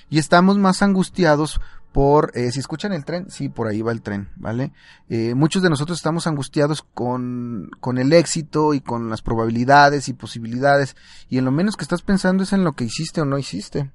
Y 0.09 0.19
estamos 0.19 0.59
más 0.59 0.83
angustiados 0.83 1.61
por, 1.95 2.33
eh, 2.35 2.51
si 2.51 2.59
escuchan 2.59 2.93
el 2.93 3.05
tren, 3.05 3.31
sí, 3.31 3.49
por 3.49 3.69
ahí 3.69 3.81
va 3.81 3.93
el 3.93 4.03
tren, 4.03 4.29
¿vale? 4.35 4.73
Eh, 5.09 5.35
muchos 5.35 5.63
de 5.63 5.71
nosotros 5.71 5.97
estamos 5.97 6.27
angustiados 6.27 6.83
con, 6.83 7.71
con 7.79 7.99
el 7.99 8.13
éxito 8.13 8.75
y 8.75 8.81
con 8.81 9.09
las 9.11 9.23
probabilidades 9.23 10.09
y 10.09 10.13
posibilidades, 10.13 10.97
y 11.29 11.39
en 11.39 11.45
lo 11.45 11.53
menos 11.53 11.77
que 11.77 11.85
estás 11.85 12.03
pensando 12.03 12.43
es 12.43 12.53
en 12.53 12.65
lo 12.65 12.73
que 12.73 12.83
hiciste 12.83 13.21
o 13.21 13.25
no 13.25 13.39
hiciste. 13.39 13.93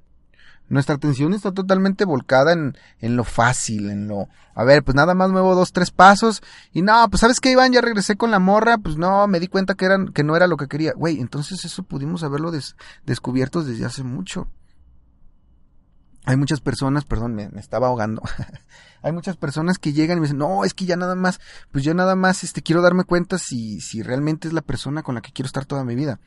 Nuestra 0.69 0.95
atención 0.95 1.33
está 1.33 1.51
totalmente 1.51 2.05
volcada 2.05 2.53
en, 2.53 2.77
en 3.01 3.17
lo 3.17 3.25
fácil, 3.25 3.89
en 3.89 4.07
lo, 4.07 4.29
a 4.55 4.63
ver, 4.63 4.81
pues 4.81 4.95
nada 4.95 5.13
más 5.13 5.29
muevo 5.29 5.53
dos, 5.53 5.73
tres 5.73 5.91
pasos, 5.91 6.41
y 6.71 6.81
no, 6.81 7.05
pues 7.09 7.19
sabes 7.19 7.41
que 7.41 7.51
Iván, 7.51 7.73
ya 7.73 7.81
regresé 7.81 8.15
con 8.15 8.31
la 8.31 8.39
morra, 8.39 8.77
pues 8.77 8.95
no, 8.95 9.27
me 9.27 9.41
di 9.41 9.47
cuenta 9.49 9.75
que 9.75 9.83
eran, 9.83 10.13
que 10.13 10.23
no 10.23 10.37
era 10.37 10.47
lo 10.47 10.55
que 10.55 10.69
quería. 10.69 10.93
Güey, 10.95 11.19
entonces 11.19 11.65
eso 11.65 11.83
pudimos 11.83 12.23
haberlo 12.23 12.49
descubierto 13.05 13.61
desde 13.61 13.83
hace 13.83 14.03
mucho 14.03 14.47
hay 16.29 16.37
muchas 16.37 16.61
personas, 16.61 17.05
perdón, 17.05 17.33
me, 17.33 17.49
estaba 17.55 17.87
ahogando. 17.87 18.21
hay 19.01 19.11
muchas 19.11 19.35
personas 19.35 19.79
que 19.79 19.93
llegan 19.93 20.19
y 20.19 20.21
me 20.21 20.27
dicen, 20.27 20.37
no, 20.37 20.63
es 20.63 20.75
que 20.75 20.85
ya 20.85 20.95
nada 20.95 21.15
más, 21.15 21.39
pues 21.71 21.83
yo 21.83 21.95
nada 21.95 22.15
más, 22.15 22.43
este, 22.43 22.61
quiero 22.61 22.83
darme 22.83 23.03
cuenta 23.03 23.39
si, 23.39 23.81
si 23.81 24.03
realmente 24.03 24.47
es 24.47 24.53
la 24.53 24.61
persona 24.61 25.01
con 25.01 25.15
la 25.15 25.21
que 25.21 25.31
quiero 25.31 25.47
estar 25.47 25.65
toda 25.65 25.83
mi 25.83 25.95
vida. 25.95 26.19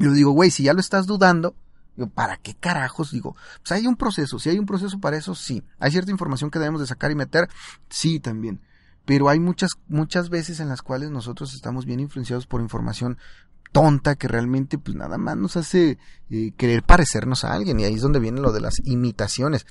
Y 0.00 0.04
yo 0.04 0.12
digo, 0.12 0.32
güey, 0.32 0.50
si 0.50 0.64
ya 0.64 0.72
lo 0.72 0.80
estás 0.80 1.06
dudando, 1.06 1.54
¿para 2.12 2.38
qué 2.38 2.54
carajos? 2.54 3.12
Digo, 3.12 3.36
pues 3.58 3.70
hay 3.70 3.86
un 3.86 3.94
proceso, 3.94 4.40
si 4.40 4.50
hay 4.50 4.58
un 4.58 4.66
proceso 4.66 4.98
para 4.98 5.16
eso, 5.16 5.36
sí. 5.36 5.62
Hay 5.78 5.92
cierta 5.92 6.10
información 6.10 6.50
que 6.50 6.58
debemos 6.58 6.80
de 6.80 6.88
sacar 6.88 7.12
y 7.12 7.14
meter, 7.14 7.48
sí, 7.88 8.18
también. 8.18 8.62
Pero 9.04 9.28
hay 9.28 9.38
muchas, 9.38 9.74
muchas 9.86 10.28
veces 10.28 10.58
en 10.58 10.68
las 10.68 10.82
cuales 10.82 11.10
nosotros 11.12 11.54
estamos 11.54 11.86
bien 11.86 12.00
influenciados 12.00 12.48
por 12.48 12.60
información 12.60 13.18
tonta 13.74 14.14
que 14.14 14.28
realmente 14.28 14.78
pues 14.78 14.96
nada 14.96 15.18
más 15.18 15.36
nos 15.36 15.56
hace 15.56 15.98
eh, 16.30 16.52
querer 16.56 16.84
parecernos 16.84 17.44
a 17.44 17.52
alguien 17.52 17.80
y 17.80 17.84
ahí 17.84 17.94
es 17.94 18.02
donde 18.02 18.20
viene 18.20 18.40
lo 18.40 18.52
de 18.52 18.60
las 18.60 18.80
imitaciones. 18.84 19.66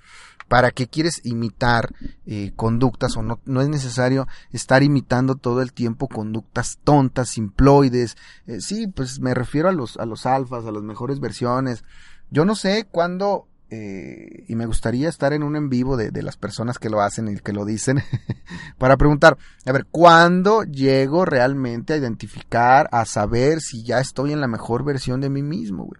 ¿Para 0.49 0.71
qué 0.71 0.87
quieres 0.87 1.21
imitar 1.23 1.95
eh, 2.25 2.51
conductas 2.57 3.15
o 3.15 3.21
no, 3.21 3.39
no 3.45 3.61
es 3.61 3.69
necesario 3.69 4.27
estar 4.51 4.83
imitando 4.83 5.35
todo 5.35 5.61
el 5.61 5.71
tiempo 5.71 6.09
conductas 6.09 6.79
tontas, 6.83 7.29
simploides? 7.29 8.17
Eh, 8.45 8.59
sí, 8.59 8.87
pues 8.87 9.21
me 9.21 9.33
refiero 9.33 9.69
a 9.69 9.71
los, 9.71 9.95
a 9.95 10.05
los 10.05 10.25
alfas, 10.25 10.65
a 10.65 10.73
las 10.73 10.83
mejores 10.83 11.21
versiones. 11.21 11.85
Yo 12.29 12.43
no 12.43 12.55
sé 12.55 12.85
cuándo 12.91 13.47
eh, 13.69 14.45
y 14.47 14.55
me 14.55 14.65
gustaría 14.65 15.09
estar 15.09 15.33
en 15.33 15.41
un 15.41 15.55
en 15.55 15.69
vivo 15.69 15.97
de, 15.97 16.11
las 16.21 16.37
personas 16.37 16.77
que 16.77 16.89
lo 16.89 17.01
hacen 17.01 17.27
y 17.27 17.37
que 17.37 17.53
lo 17.53 17.65
dicen 17.65 18.03
para 18.77 18.97
preguntar, 18.97 19.37
a 19.65 19.71
ver, 19.71 19.87
¿cuándo 19.89 20.63
llego 20.63 21.25
realmente 21.25 21.93
a 21.93 21.97
identificar, 21.97 22.87
a 22.91 23.05
saber 23.05 23.61
si 23.61 23.83
ya 23.83 23.99
estoy 23.99 24.31
en 24.31 24.41
la 24.41 24.47
mejor 24.47 24.83
versión 24.83 25.21
de 25.21 25.29
mí 25.29 25.41
mismo, 25.41 25.85
güey? 25.85 25.99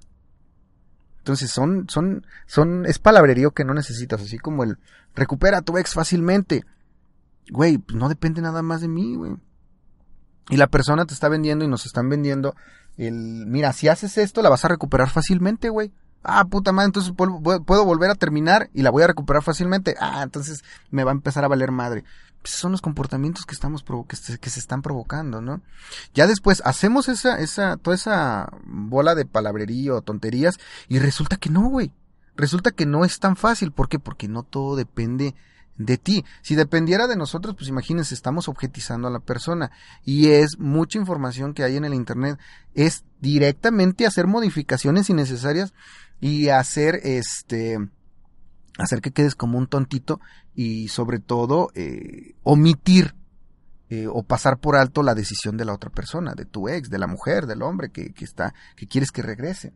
Entonces 1.20 1.52
son, 1.52 1.86
son, 1.90 2.26
son, 2.46 2.86
es 2.86 3.00
palabrerío 3.00 3.52
que 3.52 3.64
no 3.64 3.74
necesitas, 3.74 4.22
así 4.22 4.38
como 4.38 4.64
el 4.64 4.78
recupera 5.16 5.60
a 5.60 5.62
tu 5.62 5.78
ex 5.78 5.94
fácilmente. 5.94 6.66
Güey, 7.50 7.78
pues 7.78 7.98
no 7.98 8.10
depende 8.10 8.42
nada 8.42 8.62
más 8.62 8.82
de 8.82 8.90
mí, 8.90 9.16
güey. 9.16 9.34
Y 10.50 10.58
la 10.58 10.68
persona 10.68 11.06
te 11.06 11.14
está 11.14 11.30
vendiendo 11.30 11.64
y 11.64 11.70
nos 11.70 11.86
están 11.86 12.10
vendiendo 12.10 12.56
el, 12.98 13.46
mira, 13.48 13.74
si 13.74 13.88
haces 13.88 14.18
esto 14.18 14.42
la 14.42 14.50
vas 14.50 14.66
a 14.66 14.68
recuperar 14.68 15.10
fácilmente, 15.10 15.70
güey. 15.70 15.94
Ah, 16.24 16.46
puta 16.46 16.72
madre, 16.72 16.88
entonces 16.88 17.14
puedo 17.14 17.86
volver 17.86 18.10
a 18.10 18.16
terminar 18.16 18.70
y 18.74 18.82
la 18.82 18.92
voy 18.92 19.04
a 19.04 19.08
recuperar 19.08 19.44
fácilmente. 19.44 19.96
Ah, 20.00 20.22
entonces 20.24 20.64
me 20.90 21.04
va 21.04 21.12
a 21.12 21.14
empezar 21.14 21.44
a 21.44 21.50
valer 21.50 21.72
madre. 21.72 22.04
Pues 22.42 22.56
son 22.56 22.72
los 22.72 22.82
comportamientos 22.82 23.46
que 23.46 23.54
estamos 23.54 23.84
que 24.08 24.16
se, 24.16 24.38
que 24.38 24.50
se 24.50 24.60
están 24.60 24.82
provocando, 24.82 25.42
¿no? 25.42 25.62
Ya 26.14 26.28
después 26.28 26.62
hacemos 26.66 27.08
esa, 27.10 27.40
esa, 27.40 27.78
toda 27.78 27.96
esa 27.96 28.50
bola 28.66 29.16
de 29.16 29.26
palabrería 29.26 29.94
o 29.94 30.02
tonterías 30.02 30.60
y 30.88 31.00
resulta 31.00 31.38
que 31.38 31.50
no, 31.50 31.70
güey. 31.70 31.94
Resulta 32.36 32.72
que 32.72 32.86
no 32.86 33.06
es 33.06 33.20
tan 33.20 33.36
fácil. 33.36 33.72
¿Por 33.72 33.90
qué? 33.90 34.00
Porque 34.00 34.28
no 34.28 34.44
todo 34.44 34.76
depende 34.76 35.36
de 35.78 35.98
ti. 35.98 36.26
Si 36.42 36.56
dependiera 36.56 37.08
de 37.08 37.16
nosotros, 37.16 37.56
pues 37.56 37.70
imagínense, 37.70 38.14
estamos 38.14 38.48
objetizando 38.48 39.08
a 39.08 39.12
la 39.12 39.20
persona. 39.20 39.72
Y 40.04 40.30
es 40.30 40.60
mucha 40.60 41.00
información 41.00 41.54
que 41.54 41.64
hay 41.64 41.78
en 41.78 41.86
el 41.86 41.94
Internet. 41.94 42.40
Es 42.74 43.04
directamente 43.20 44.06
hacer 44.06 44.28
modificaciones 44.28 45.10
innecesarias 45.10 45.74
y 46.20 46.50
hacer 46.50 47.00
este 47.04 47.78
hacer 48.78 49.02
que 49.02 49.12
quedes 49.12 49.36
como 49.36 49.58
un 49.58 49.68
tontito 49.68 50.20
y 50.56 50.88
sobre 50.88 51.20
todo 51.20 51.70
eh, 51.76 52.36
omitir 52.44 53.14
eh, 53.90 54.08
o 54.08 54.24
pasar 54.24 54.58
por 54.58 54.76
alto 54.76 55.04
la 55.04 55.14
decisión 55.14 55.58
de 55.58 55.66
la 55.66 55.74
otra 55.74 55.92
persona, 55.92 56.34
de 56.34 56.46
tu 56.46 56.70
ex, 56.70 56.90
de 56.90 56.98
la 56.98 57.06
mujer, 57.08 57.46
del 57.46 57.62
hombre 57.62 57.90
que, 57.92 58.14
que 58.14 58.26
está, 58.26 58.54
que 58.76 58.88
quieres 58.88 59.12
que 59.12 59.22
regrese. 59.22 59.74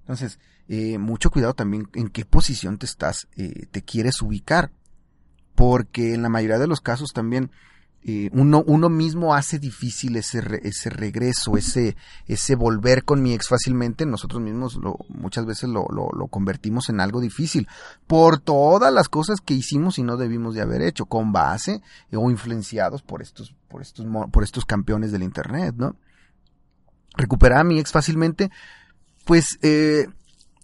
Entonces, 0.00 0.40
eh, 0.68 0.98
mucho 0.98 1.30
cuidado 1.30 1.54
también 1.54 1.88
en 1.94 2.08
qué 2.08 2.24
posición 2.24 2.78
te 2.78 2.86
estás, 2.86 3.28
te 3.34 3.82
quieres 3.82 4.20
ubicar, 4.20 4.70
porque 5.54 6.14
en 6.14 6.22
la 6.22 6.28
mayoría 6.28 6.58
de 6.58 6.66
los 6.66 6.80
casos 6.80 7.12
también 7.12 7.50
eh, 8.06 8.28
uno, 8.34 8.62
uno 8.66 8.90
mismo 8.90 9.34
hace 9.34 9.58
difícil 9.58 10.16
ese, 10.16 10.42
ese 10.62 10.90
regreso, 10.90 11.56
ese, 11.56 11.96
ese 12.26 12.54
volver 12.54 13.02
con 13.04 13.22
mi 13.22 13.32
ex 13.32 13.48
fácilmente, 13.48 14.04
nosotros 14.04 14.42
mismos 14.42 14.74
lo, 14.76 14.98
muchas 15.08 15.46
veces 15.46 15.70
lo, 15.70 15.86
lo, 15.90 16.26
convertimos 16.26 16.90
en 16.90 17.00
algo 17.00 17.22
difícil, 17.22 17.66
por 18.06 18.40
todas 18.40 18.92
las 18.92 19.08
cosas 19.08 19.40
que 19.40 19.54
hicimos 19.54 19.98
y 19.98 20.02
no 20.02 20.18
debimos 20.18 20.54
de 20.54 20.60
haber 20.60 20.82
hecho, 20.82 21.06
con 21.06 21.32
base 21.32 21.80
o 22.12 22.30
influenciados 22.30 23.00
por 23.00 23.22
estos, 23.22 23.54
por 23.68 23.80
estos, 23.80 24.06
por 24.30 24.44
estos 24.44 24.66
campeones 24.66 25.10
del 25.10 25.22
internet, 25.22 25.74
¿no? 25.78 25.96
Recuperar 27.16 27.60
a 27.60 27.64
mi 27.64 27.78
ex 27.78 27.90
fácilmente, 27.90 28.50
pues 29.24 29.58
eh, 29.62 30.08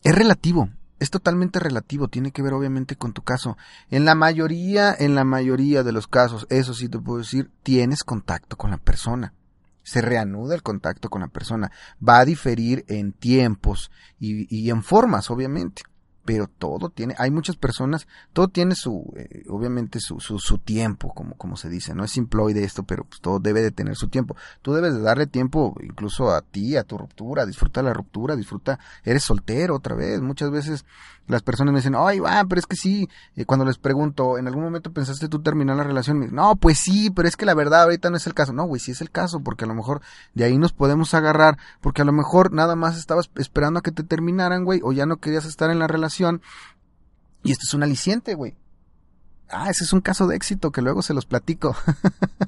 es 0.02 0.14
relativo, 0.14 0.68
es 1.00 1.10
totalmente 1.10 1.58
relativo, 1.58 2.08
tiene 2.08 2.30
que 2.30 2.42
ver 2.42 2.52
obviamente 2.52 2.94
con 2.94 3.12
tu 3.12 3.22
caso. 3.22 3.56
En 3.90 4.04
la 4.04 4.14
mayoría, 4.14 4.94
en 4.96 5.14
la 5.14 5.24
mayoría 5.24 5.82
de 5.82 5.92
los 5.92 6.06
casos, 6.06 6.46
eso 6.50 6.74
sí 6.74 6.88
te 6.88 6.98
puedo 6.98 7.18
decir, 7.18 7.50
tienes 7.62 8.04
contacto 8.04 8.56
con 8.56 8.70
la 8.70 8.76
persona. 8.76 9.32
Se 9.82 10.02
reanuda 10.02 10.54
el 10.54 10.62
contacto 10.62 11.08
con 11.08 11.22
la 11.22 11.28
persona. 11.28 11.72
Va 12.06 12.18
a 12.18 12.24
diferir 12.26 12.84
en 12.86 13.12
tiempos 13.12 13.90
y, 14.18 14.46
y 14.54 14.68
en 14.70 14.82
formas, 14.82 15.30
obviamente. 15.30 15.82
Pero 16.30 16.46
todo 16.46 16.90
tiene, 16.90 17.16
hay 17.18 17.32
muchas 17.32 17.56
personas, 17.56 18.06
todo 18.32 18.46
tiene 18.46 18.76
su, 18.76 19.12
eh, 19.16 19.42
obviamente 19.48 19.98
su, 19.98 20.20
su, 20.20 20.38
su, 20.38 20.58
tiempo, 20.58 21.12
como, 21.12 21.36
como 21.36 21.56
se 21.56 21.68
dice, 21.68 21.92
no 21.92 22.04
es 22.04 22.12
simploide 22.12 22.62
esto, 22.62 22.84
pero 22.84 23.02
pues 23.02 23.20
todo 23.20 23.40
debe 23.40 23.62
de 23.62 23.72
tener 23.72 23.96
su 23.96 24.06
tiempo. 24.06 24.36
Tú 24.62 24.72
debes 24.72 24.94
de 24.94 25.00
darle 25.00 25.26
tiempo 25.26 25.76
incluso 25.82 26.30
a 26.30 26.42
ti, 26.42 26.76
a 26.76 26.84
tu 26.84 26.96
ruptura, 26.96 27.46
disfruta 27.46 27.82
la 27.82 27.92
ruptura, 27.92 28.36
disfruta, 28.36 28.78
eres 29.02 29.24
soltero 29.24 29.74
otra 29.74 29.96
vez, 29.96 30.20
muchas 30.20 30.52
veces 30.52 30.84
las 31.30 31.42
personas 31.42 31.72
me 31.72 31.78
dicen, 31.78 31.94
ay, 31.96 32.18
va, 32.18 32.44
pero 32.44 32.58
es 32.58 32.66
que 32.66 32.76
sí, 32.76 33.08
eh, 33.36 33.44
cuando 33.44 33.64
les 33.64 33.78
pregunto, 33.78 34.38
¿en 34.38 34.46
algún 34.46 34.64
momento 34.64 34.92
pensaste 34.92 35.28
tú 35.28 35.42
terminar 35.42 35.76
la 35.76 35.84
relación? 35.84 36.18
Me 36.18 36.26
dicen, 36.26 36.36
no, 36.36 36.56
pues 36.56 36.78
sí, 36.78 37.10
pero 37.10 37.28
es 37.28 37.36
que 37.36 37.46
la 37.46 37.54
verdad 37.54 37.84
ahorita 37.84 38.10
no 38.10 38.16
es 38.16 38.26
el 38.26 38.34
caso. 38.34 38.52
No, 38.52 38.64
güey, 38.64 38.80
sí 38.80 38.90
es 38.90 39.00
el 39.00 39.10
caso, 39.10 39.40
porque 39.40 39.64
a 39.64 39.68
lo 39.68 39.74
mejor 39.74 40.00
de 40.34 40.44
ahí 40.44 40.58
nos 40.58 40.72
podemos 40.72 41.14
agarrar, 41.14 41.58
porque 41.80 42.02
a 42.02 42.04
lo 42.04 42.12
mejor 42.12 42.52
nada 42.52 42.76
más 42.76 42.98
estabas 42.98 43.30
esperando 43.36 43.78
a 43.78 43.82
que 43.82 43.92
te 43.92 44.02
terminaran, 44.02 44.64
güey, 44.64 44.80
o 44.82 44.92
ya 44.92 45.06
no 45.06 45.18
querías 45.18 45.44
estar 45.44 45.70
en 45.70 45.78
la 45.78 45.86
relación, 45.86 46.42
y 47.42 47.52
esto 47.52 47.64
es 47.66 47.74
un 47.74 47.82
aliciente, 47.82 48.34
güey. 48.34 48.56
Ah, 49.48 49.70
ese 49.70 49.84
es 49.84 49.92
un 49.92 50.00
caso 50.00 50.26
de 50.26 50.36
éxito 50.36 50.70
que 50.70 50.82
luego 50.82 51.02
se 51.02 51.14
los 51.14 51.26
platico. 51.26 51.76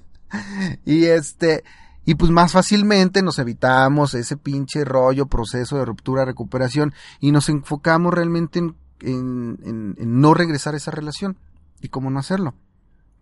y 0.85 1.07
este, 1.07 1.65
y 2.05 2.17
pues 2.17 2.31
más 2.31 2.53
fácilmente 2.53 3.23
nos 3.23 3.39
evitamos 3.39 4.15
ese 4.15 4.37
pinche 4.37 4.85
rollo, 4.85 5.27
proceso 5.27 5.79
de 5.79 5.85
ruptura, 5.85 6.25
recuperación 6.25 6.93
y 7.21 7.31
nos 7.31 7.49
enfocamos 7.49 8.13
realmente 8.13 8.59
en, 8.59 8.77
en, 9.01 10.21
no 10.21 10.35
regresar 10.35 10.75
a 10.75 10.79
esa 10.79 10.91
relación. 10.91 11.37
¿Y 11.81 11.89
cómo 11.89 12.11
no 12.11 12.19
hacerlo? 12.19 12.55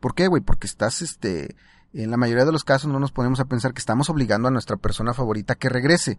¿Por 0.01 0.15
qué, 0.15 0.29
güey? 0.29 0.43
Porque 0.43 0.67
estás, 0.67 1.03
este, 1.03 1.57
en 1.93 2.11
la 2.11 2.17
mayoría 2.17 2.45
de 2.45 2.53
los 2.53 2.65
casos 2.65 2.91
no 2.91 3.01
nos 3.01 3.13
ponemos 3.13 3.41
a 3.41 3.47
pensar 3.47 3.75
que 3.75 3.81
estamos 3.81 4.09
obligando 4.11 4.49
a 4.49 4.51
nuestra 4.51 4.77
persona 4.77 5.15
favorita 5.15 5.55
que 5.55 5.69
regrese. 5.69 6.19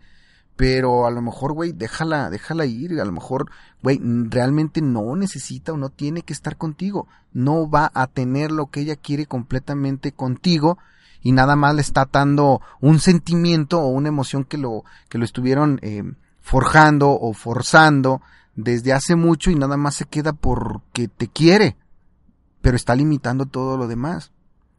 Pero 0.55 1.07
a 1.07 1.11
lo 1.11 1.21
mejor, 1.21 1.53
güey, 1.53 1.71
déjala, 1.71 2.29
déjala 2.29 2.65
ir. 2.65 2.99
A 2.99 3.05
lo 3.05 3.11
mejor, 3.11 3.49
güey, 3.81 3.99
realmente 4.03 4.81
no 4.81 5.15
necesita 5.15 5.71
o 5.71 5.77
no 5.77 5.89
tiene 5.89 6.23
que 6.23 6.33
estar 6.33 6.57
contigo. 6.57 7.07
No 7.31 7.69
va 7.69 7.91
a 7.93 8.07
tener 8.07 8.51
lo 8.51 8.67
que 8.67 8.81
ella 8.81 8.95
quiere 8.95 9.25
completamente 9.25 10.11
contigo 10.11 10.77
y 11.21 11.31
nada 11.31 11.55
más 11.55 11.75
le 11.75 11.81
está 11.81 12.01
atando 12.01 12.61
un 12.79 12.99
sentimiento 12.99 13.79
o 13.79 13.87
una 13.87 14.09
emoción 14.09 14.43
que 14.43 14.57
lo, 14.57 14.83
que 15.09 15.17
lo 15.17 15.25
estuvieron 15.25 15.79
eh, 15.81 16.03
forjando 16.41 17.11
o 17.11 17.33
forzando 17.33 18.21
desde 18.55 18.93
hace 18.93 19.15
mucho 19.15 19.51
y 19.51 19.55
nada 19.55 19.77
más 19.77 19.95
se 19.95 20.05
queda 20.05 20.33
porque 20.33 21.07
te 21.07 21.27
quiere, 21.27 21.77
pero 22.61 22.75
está 22.75 22.95
limitando 22.95 23.45
todo 23.45 23.77
lo 23.77 23.87
demás. 23.87 24.31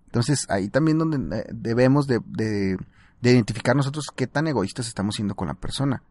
Entonces 0.06 0.46
ahí 0.50 0.68
también 0.68 0.98
donde 0.98 1.38
eh, 1.38 1.46
debemos 1.52 2.06
de, 2.06 2.20
de, 2.26 2.76
de 3.20 3.32
identificar 3.32 3.74
nosotros 3.76 4.06
qué 4.14 4.26
tan 4.26 4.46
egoístas 4.46 4.88
estamos 4.88 5.14
siendo 5.16 5.34
con 5.34 5.48
la 5.48 5.54
persona 5.54 6.02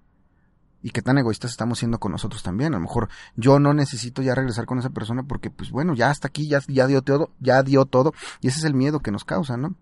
y 0.83 0.89
qué 0.89 1.01
tan 1.01 1.17
egoístas 1.17 1.51
estamos 1.51 1.79
siendo 1.79 1.99
con 1.99 2.11
nosotros 2.11 2.43
también. 2.43 2.73
A 2.73 2.77
lo 2.77 2.81
mejor 2.81 3.09
yo 3.35 3.59
no 3.59 3.73
necesito 3.73 4.21
ya 4.21 4.35
regresar 4.35 4.65
con 4.65 4.79
esa 4.79 4.89
persona 4.89 5.23
porque, 5.23 5.49
pues 5.49 5.71
bueno, 5.71 5.93
ya 5.93 6.09
hasta 6.09 6.27
aquí, 6.27 6.47
ya, 6.47 6.59
ya 6.67 6.87
dio 6.87 7.01
todo, 7.01 7.31
ya 7.39 7.61
dio 7.63 7.85
todo, 7.85 8.13
y 8.41 8.47
ese 8.47 8.59
es 8.59 8.65
el 8.65 8.73
miedo 8.73 8.99
que 8.99 9.11
nos 9.11 9.23
causa, 9.23 9.57
¿no? 9.57 9.75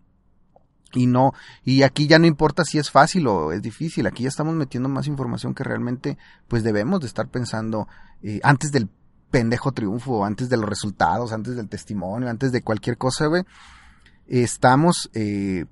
Y 0.94 1.08
no 1.08 1.34
y 1.64 1.84
aquí 1.84 2.08
ya 2.08 2.20
no 2.20 2.26
importa 2.26 2.66
si 2.66 2.80
es 2.80 2.90
fácil 2.90 3.28
o 3.28 3.52
es 3.52 3.62
difícil 3.62 4.08
aquí 4.08 4.24
ya 4.24 4.30
estamos 4.30 4.56
metiendo 4.56 4.90
más 4.90 5.08
información 5.08 5.54
que 5.54 5.64
realmente 5.64 6.18
pues 6.48 6.64
debemos 6.64 7.00
de 7.02 7.08
estar 7.08 7.28
pensando 7.28 7.88
eh, 8.24 8.40
antes 8.44 8.72
del 8.72 8.90
pendejo 9.30 9.72
triunfo 9.72 10.26
antes 10.26 10.50
de 10.50 10.58
los 10.58 10.68
resultados 10.68 11.32
antes 11.32 11.56
del 11.56 11.70
testimonio 11.70 12.30
antes 12.30 12.52
de 12.52 12.62
cualquier 12.62 12.98
cosa 12.98 13.28
güey 13.28 13.44
estamos 14.28 15.10
eh, 15.14 15.66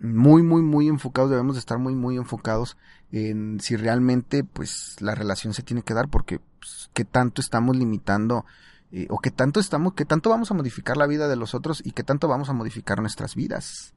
muy 0.00 0.42
muy 0.42 0.62
muy 0.62 0.88
enfocados 0.88 1.30
debemos 1.30 1.56
de 1.56 1.60
estar 1.60 1.78
muy 1.78 1.94
muy 1.94 2.16
enfocados 2.16 2.76
en 3.12 3.60
si 3.60 3.76
realmente 3.76 4.42
pues 4.42 4.96
la 5.00 5.14
relación 5.14 5.52
se 5.52 5.62
tiene 5.62 5.82
que 5.82 5.94
dar 5.94 6.08
porque 6.08 6.40
pues, 6.58 6.90
qué 6.94 7.04
tanto 7.04 7.42
estamos 7.42 7.76
limitando 7.76 8.46
eh, 8.90 9.06
o 9.10 9.18
qué 9.18 9.30
tanto 9.30 9.60
estamos 9.60 9.92
qué 9.94 10.06
tanto 10.06 10.30
vamos 10.30 10.50
a 10.50 10.54
modificar 10.54 10.96
la 10.96 11.06
vida 11.06 11.28
de 11.28 11.36
los 11.36 11.54
otros 11.54 11.82
y 11.84 11.92
qué 11.92 12.02
tanto 12.02 12.26
vamos 12.26 12.48
a 12.48 12.54
modificar 12.54 13.00
nuestras 13.00 13.34
vidas 13.34 13.94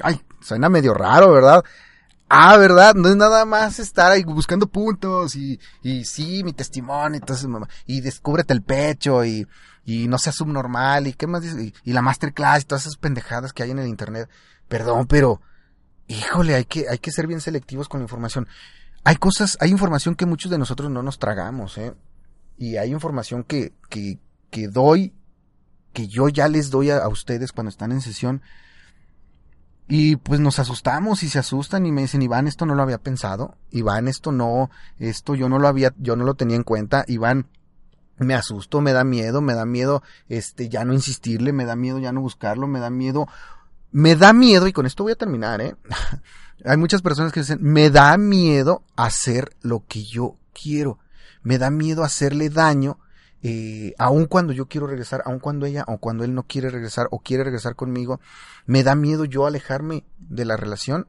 Ay, 0.00 0.20
suena 0.40 0.68
medio 0.68 0.94
raro, 0.94 1.32
¿verdad? 1.32 1.64
Ah, 2.28 2.56
¿verdad? 2.56 2.94
No 2.94 3.08
es 3.08 3.16
nada 3.16 3.44
más 3.44 3.78
estar 3.78 4.10
ahí 4.10 4.24
buscando 4.24 4.66
puntos 4.66 5.36
y, 5.36 5.60
y 5.82 6.04
sí, 6.04 6.42
mi 6.42 6.52
testimonio, 6.52 7.18
entonces, 7.18 7.48
y 7.86 8.00
descúbrete 8.00 8.52
el 8.52 8.62
pecho 8.62 9.24
y, 9.24 9.46
y 9.84 10.08
no 10.08 10.18
seas 10.18 10.34
subnormal 10.34 11.06
y 11.06 11.12
qué 11.12 11.28
más 11.28 11.42
dice, 11.42 11.72
y, 11.84 11.92
la 11.92 12.02
masterclass 12.02 12.62
y 12.62 12.66
todas 12.66 12.82
esas 12.82 12.96
pendejadas 12.96 13.52
que 13.52 13.62
hay 13.62 13.70
en 13.70 13.78
el 13.78 13.86
internet. 13.86 14.28
Perdón, 14.68 15.06
pero, 15.06 15.40
híjole, 16.08 16.56
hay 16.56 16.64
que, 16.64 16.88
hay 16.88 16.98
que 16.98 17.12
ser 17.12 17.28
bien 17.28 17.40
selectivos 17.40 17.88
con 17.88 18.00
la 18.00 18.04
información. 18.04 18.48
Hay 19.04 19.14
cosas, 19.16 19.56
hay 19.60 19.70
información 19.70 20.16
que 20.16 20.26
muchos 20.26 20.50
de 20.50 20.58
nosotros 20.58 20.90
no 20.90 21.04
nos 21.04 21.20
tragamos, 21.20 21.78
¿eh? 21.78 21.94
Y 22.58 22.76
hay 22.76 22.90
información 22.90 23.44
que, 23.44 23.72
que, 23.88 24.18
que 24.50 24.66
doy, 24.66 25.14
que 25.92 26.08
yo 26.08 26.28
ya 26.28 26.48
les 26.48 26.70
doy 26.70 26.90
a 26.90 27.06
ustedes 27.06 27.52
cuando 27.52 27.70
están 27.70 27.92
en 27.92 28.00
sesión, 28.00 28.42
y 29.88 30.16
pues 30.16 30.40
nos 30.40 30.58
asustamos 30.58 31.22
y 31.22 31.28
se 31.28 31.38
asustan 31.38 31.86
y 31.86 31.92
me 31.92 32.02
dicen, 32.02 32.22
Iván, 32.22 32.48
esto 32.48 32.66
no 32.66 32.74
lo 32.74 32.82
había 32.82 32.98
pensado. 32.98 33.56
Iván, 33.70 34.08
esto 34.08 34.32
no, 34.32 34.70
esto 34.98 35.34
yo 35.34 35.48
no 35.48 35.58
lo 35.58 35.68
había, 35.68 35.94
yo 35.98 36.16
no 36.16 36.24
lo 36.24 36.34
tenía 36.34 36.56
en 36.56 36.64
cuenta. 36.64 37.04
Iván, 37.06 37.46
me 38.18 38.34
asusto, 38.34 38.80
me 38.80 38.92
da 38.92 39.04
miedo, 39.04 39.40
me 39.40 39.54
da 39.54 39.64
miedo, 39.64 40.02
este, 40.28 40.68
ya 40.68 40.84
no 40.84 40.92
insistirle, 40.92 41.52
me 41.52 41.66
da 41.66 41.76
miedo 41.76 41.98
ya 41.98 42.12
no 42.12 42.20
buscarlo, 42.20 42.66
me 42.66 42.80
da 42.80 42.90
miedo, 42.90 43.28
me 43.92 44.16
da 44.16 44.32
miedo, 44.32 44.66
y 44.66 44.72
con 44.72 44.86
esto 44.86 45.04
voy 45.04 45.12
a 45.12 45.16
terminar, 45.16 45.60
eh. 45.60 45.76
Hay 46.64 46.78
muchas 46.78 47.02
personas 47.02 47.32
que 47.32 47.40
dicen, 47.40 47.58
me 47.60 47.90
da 47.90 48.16
miedo 48.16 48.82
hacer 48.96 49.54
lo 49.60 49.84
que 49.86 50.04
yo 50.04 50.36
quiero. 50.52 50.98
Me 51.42 51.58
da 51.58 51.70
miedo 51.70 52.02
hacerle 52.02 52.48
daño 52.48 52.98
eh, 53.42 53.94
aun 53.98 54.26
cuando 54.26 54.52
yo 54.52 54.66
quiero 54.66 54.86
regresar, 54.86 55.22
aun 55.24 55.38
cuando 55.38 55.66
ella 55.66 55.84
o 55.86 55.98
cuando 55.98 56.24
él 56.24 56.34
no 56.34 56.44
quiere 56.44 56.70
regresar 56.70 57.08
o 57.10 57.20
quiere 57.20 57.44
regresar 57.44 57.76
conmigo, 57.76 58.20
me 58.66 58.82
da 58.82 58.94
miedo 58.94 59.24
yo 59.24 59.46
alejarme 59.46 60.04
de 60.18 60.44
la 60.44 60.56
relación. 60.56 61.08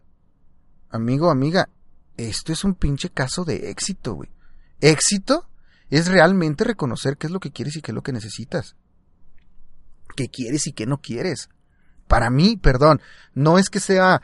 Amigo, 0.89 1.29
amiga, 1.29 1.69
esto 2.17 2.51
es 2.51 2.63
un 2.63 2.75
pinche 2.75 3.09
caso 3.09 3.45
de 3.45 3.69
éxito, 3.69 4.13
güey. 4.13 4.29
Éxito 4.81 5.47
es 5.89 6.07
realmente 6.07 6.63
reconocer 6.63 7.17
qué 7.17 7.27
es 7.27 7.33
lo 7.33 7.39
que 7.39 7.51
quieres 7.51 7.75
y 7.75 7.81
qué 7.81 7.91
es 7.91 7.95
lo 7.95 8.03
que 8.03 8.13
necesitas. 8.13 8.75
Qué 10.15 10.29
quieres 10.29 10.67
y 10.67 10.73
qué 10.73 10.85
no 10.85 10.99
quieres. 10.99 11.49
Para 12.07 12.29
mí, 12.29 12.57
perdón, 12.57 13.01
no 13.33 13.57
es 13.57 13.69
que 13.69 13.79
sea, 13.79 14.21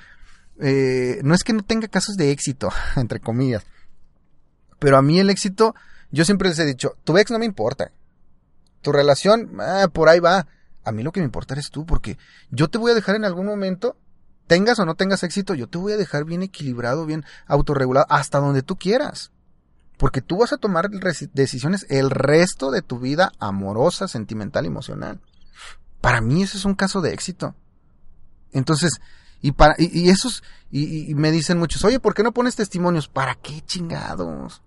eh, 0.59 1.19
no 1.23 1.33
es 1.33 1.43
que 1.43 1.53
no 1.53 1.63
tenga 1.63 1.87
casos 1.87 2.15
de 2.15 2.31
éxito, 2.31 2.69
entre 2.95 3.19
comillas. 3.19 3.65
Pero 4.79 4.97
a 4.97 5.01
mí 5.01 5.19
el 5.19 5.29
éxito 5.29 5.75
yo 6.13 6.25
siempre 6.25 6.47
les 6.47 6.59
he 6.59 6.65
dicho, 6.65 6.95
tu 7.03 7.17
ex 7.17 7.31
no 7.31 7.39
me 7.39 7.45
importa. 7.45 7.91
Tu 8.81 8.91
relación, 8.91 9.59
ah, 9.59 9.87
por 9.91 10.09
ahí 10.09 10.19
va. 10.19 10.45
A 10.83 10.91
mí 10.91 11.01
lo 11.01 11.11
que 11.11 11.19
me 11.19 11.25
importa 11.25 11.55
eres 11.55 11.71
tú, 11.71 11.87
porque 11.87 12.19
yo 12.51 12.69
te 12.69 12.77
voy 12.77 12.91
a 12.91 12.95
dejar 12.95 13.15
en 13.15 13.25
algún 13.25 13.47
momento, 13.47 13.97
tengas 14.45 14.77
o 14.77 14.85
no 14.85 14.93
tengas 14.93 15.23
éxito, 15.23 15.55
yo 15.55 15.67
te 15.67 15.79
voy 15.79 15.93
a 15.93 15.97
dejar 15.97 16.25
bien 16.25 16.43
equilibrado, 16.43 17.07
bien 17.07 17.25
autorregulado, 17.47 18.05
hasta 18.09 18.39
donde 18.39 18.61
tú 18.61 18.75
quieras. 18.75 19.31
Porque 19.97 20.21
tú 20.21 20.37
vas 20.37 20.53
a 20.53 20.57
tomar 20.57 20.91
decisiones 20.91 21.87
el 21.89 22.11
resto 22.11 22.69
de 22.69 22.83
tu 22.83 22.99
vida 22.99 23.31
amorosa, 23.39 24.07
sentimental, 24.07 24.67
emocional. 24.67 25.19
Para 25.99 26.21
mí 26.21 26.43
ese 26.43 26.57
es 26.57 26.65
un 26.65 26.75
caso 26.75 27.01
de 27.01 27.13
éxito. 27.13 27.55
Entonces, 28.51 28.99
y 29.41 29.53
para, 29.53 29.73
y, 29.79 30.09
esos, 30.09 30.43
y, 30.69 31.09
y 31.09 31.15
me 31.15 31.31
dicen 31.31 31.57
muchos, 31.57 31.83
oye, 31.85 31.99
¿por 31.99 32.13
qué 32.13 32.21
no 32.21 32.33
pones 32.33 32.55
testimonios? 32.55 33.07
¿Para 33.07 33.33
qué 33.33 33.61
chingados? 33.61 34.61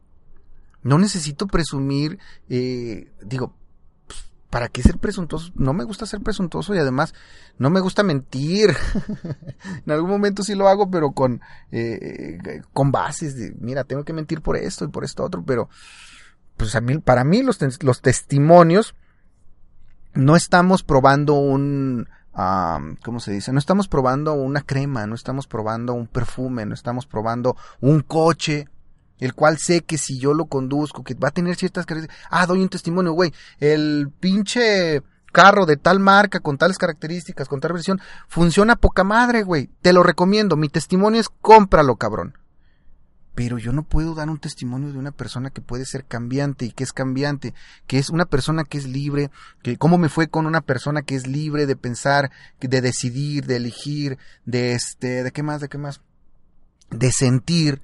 No 0.87 1.01
necesito 1.01 1.49
presumir, 1.49 2.21
eh, 2.49 3.11
digo, 3.21 3.57
pues, 4.07 4.31
¿para 4.51 4.69
qué 4.69 4.83
ser 4.83 4.99
presuntuoso? 4.99 5.51
No 5.57 5.73
me 5.73 5.83
gusta 5.83 6.07
ser 6.07 6.21
presuntuoso 6.21 6.77
y 6.77 6.79
además 6.79 7.13
no 7.59 7.71
me 7.71 7.81
gusta 7.81 8.05
mentir. 8.05 8.71
en 9.85 9.93
algún 9.93 10.09
momento 10.09 10.45
sí 10.45 10.55
lo 10.55 10.69
hago, 10.69 10.89
pero 10.89 11.11
con, 11.11 11.41
eh, 11.73 12.39
con 12.73 12.93
bases 12.93 13.35
de, 13.35 13.53
mira, 13.59 13.83
tengo 13.83 14.05
que 14.05 14.13
mentir 14.13 14.43
por 14.43 14.57
esto 14.57 14.85
y 14.85 14.89
por 14.89 15.03
esto 15.03 15.25
otro, 15.25 15.43
pero 15.45 15.69
pues 16.57 16.77
a 16.77 16.81
mí, 16.81 16.99
para 16.99 17.25
mí 17.25 17.43
los, 17.43 17.59
los 17.83 18.01
testimonios 18.01 18.95
no 20.15 20.37
estamos 20.37 20.85
probando 20.85 21.35
un, 21.35 22.09
¿cómo 23.05 23.19
se 23.19 23.33
dice? 23.33 23.53
No 23.53 23.59
estamos 23.59 23.89
probando 23.89 24.35
una 24.35 24.63
crema, 24.63 25.05
no 25.09 25.17
estamos 25.17 25.49
probando 25.49 25.95
un 25.95 26.07
perfume, 26.07 26.65
no 26.65 26.75
estamos 26.75 27.07
probando 27.07 27.57
un 27.81 28.03
coche, 28.03 28.69
el 29.19 29.35
cual 29.35 29.59
sé 29.59 29.83
que 29.83 29.99
si 29.99 30.19
yo 30.19 30.35
lo 30.35 30.47
conduzco, 30.47 31.05
que 31.05 31.15
va 31.15 31.29
a 31.29 31.33
tener 31.33 31.57
ciertas 31.57 31.87
características, 31.87 32.29
ah, 32.31 32.47
doy 32.47 32.63
un 32.63 32.69
testimonio, 32.69 33.13
güey, 33.13 33.33
el 33.61 34.11
pinche 34.21 35.03
carro 35.33 35.67
de 35.67 35.77
tal 35.77 36.01
marca, 36.01 36.41
con 36.41 36.57
tales 36.57 36.79
características, 36.79 37.47
con 37.47 37.61
tal 37.61 37.75
versión, 37.75 38.01
funciona 38.27 38.77
poca 38.77 39.05
madre, 39.05 39.43
güey, 39.43 39.69
te 39.83 39.93
lo 39.93 40.03
recomiendo, 40.03 40.57
mi 40.57 40.69
testimonio 40.69 41.21
es 41.21 41.29
cómpralo, 41.29 41.97
cabrón. 41.97 42.39
Pero 43.35 43.59
yo 43.59 43.71
no 43.71 43.83
puedo 43.83 44.15
dar 44.15 44.31
un 44.31 44.39
testimonio 44.39 44.93
de 44.93 44.99
una 44.99 45.11
persona 45.11 45.51
que 45.51 45.61
puede 45.61 45.85
ser 45.85 46.07
cambiante 46.07 46.65
y 46.65 46.71
que 46.71 46.85
es 46.85 46.95
cambiante, 46.95 47.53
que 47.87 47.99
es 47.99 48.09
una 48.09 48.25
persona 48.25 48.65
que 48.65 48.79
es 48.79 48.87
libre, 48.87 49.31
que 49.63 49.77
cómo 49.77 49.99
me 49.99 50.09
fue 50.09 50.29
con 50.29 50.47
una 50.47 50.63
persona 50.63 51.03
que 51.03 51.17
es 51.17 51.27
libre 51.27 51.67
de 51.67 51.77
pensar, 51.77 52.31
de 52.59 52.81
decidir, 52.81 53.45
de 53.45 53.57
elegir, 53.57 54.17
de 54.47 54.73
este, 54.73 55.23
de 55.23 55.33
qué 55.33 55.43
más, 55.43 55.61
de 55.61 55.69
qué 55.69 55.77
más, 55.77 56.01
de 56.89 57.13
sentir, 57.13 57.83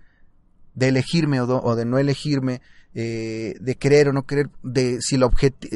de 0.74 0.88
elegirme 0.88 1.40
o, 1.40 1.76
de 1.76 1.84
no 1.84 1.98
elegirme, 1.98 2.60
eh, 2.94 3.54
de 3.60 3.76
querer 3.76 4.08
o 4.08 4.12
no 4.12 4.24
querer, 4.24 4.50
de 4.62 5.00
si 5.00 5.16
la, 5.16 5.30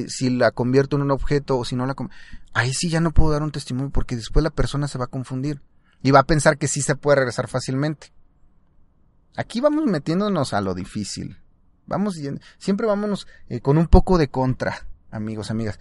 si 0.09 0.31
la 0.31 0.51
convierto 0.51 0.97
en 0.97 1.03
un 1.03 1.11
objeto 1.11 1.59
o 1.59 1.65
si 1.65 1.77
no 1.77 1.87
la... 1.87 1.95
Ahí 2.53 2.73
sí 2.73 2.89
ya 2.89 3.01
no 3.01 3.13
puedo 3.13 3.33
dar 3.33 3.43
un 3.43 3.53
testimonio 3.53 3.91
porque 3.91 4.17
después 4.17 4.43
la 4.43 4.51
persona 4.51 4.89
se 4.89 4.99
va 4.99 5.05
a 5.05 5.09
confundir 5.09 5.61
y 6.03 6.11
va 6.11 6.21
a 6.21 6.27
pensar 6.27 6.59
que 6.59 6.69
sí 6.69 6.83
se 6.83 6.97
puede 6.97 7.17
regresar 7.17 7.49
fácilmente. 7.49 8.13
Aquí 9.37 9.61
vamos 9.61 9.85
metiéndonos 9.85 10.55
a 10.55 10.61
lo 10.61 10.75
difícil. 10.75 11.39
Vamos, 11.87 12.19
siempre 12.59 12.87
vámonos 12.87 13.27
eh, 13.49 13.61
con 13.61 13.79
un 13.79 13.87
poco 13.87 14.19
de 14.19 14.29
contra, 14.29 14.87
amigos, 15.11 15.51
amigas. 15.51 15.79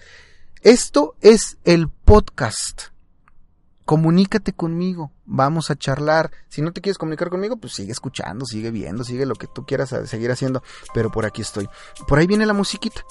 Esto 0.62 1.16
es 1.22 1.58
el 1.64 1.90
podcast 1.90 2.95
comunícate 3.86 4.54
conmigo, 4.54 5.12
vamos 5.26 5.72
a 5.72 5.76
charlar. 5.76 6.32
Si 6.50 6.62
no 6.62 6.74
te 6.74 6.82
quieres 6.82 6.98
comunicar 6.98 7.30
conmigo, 7.30 7.58
pues 7.58 7.74
sigue 7.74 7.92
escuchando, 7.92 8.46
sigue 8.46 8.72
viendo, 8.72 9.04
sigue 9.04 9.26
lo 9.26 9.36
que 9.36 9.48
tú 9.48 9.66
quieras 9.66 9.96
seguir 10.06 10.32
haciendo, 10.32 10.64
pero 10.94 11.12
por 11.12 11.26
aquí 11.26 11.42
estoy. 11.42 11.70
Por 12.08 12.20
ahí 12.20 12.28
viene 12.28 12.46
la 12.46 12.54
musiquita. 12.54 13.04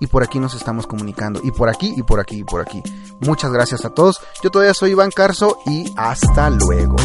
Y 0.00 0.06
por 0.06 0.22
aquí 0.22 0.40
nos 0.40 0.54
estamos 0.54 0.86
comunicando. 0.86 1.40
Y 1.44 1.52
por 1.52 1.68
aquí, 1.68 1.94
y 1.96 2.02
por 2.02 2.18
aquí, 2.18 2.38
y 2.38 2.44
por 2.44 2.60
aquí. 2.60 2.82
Muchas 3.20 3.52
gracias 3.52 3.84
a 3.84 3.90
todos. 3.90 4.18
Yo 4.42 4.50
todavía 4.50 4.74
soy 4.74 4.92
Iván 4.92 5.10
Carso 5.10 5.58
y 5.66 5.92
hasta 5.96 6.50
luego. 6.50 6.96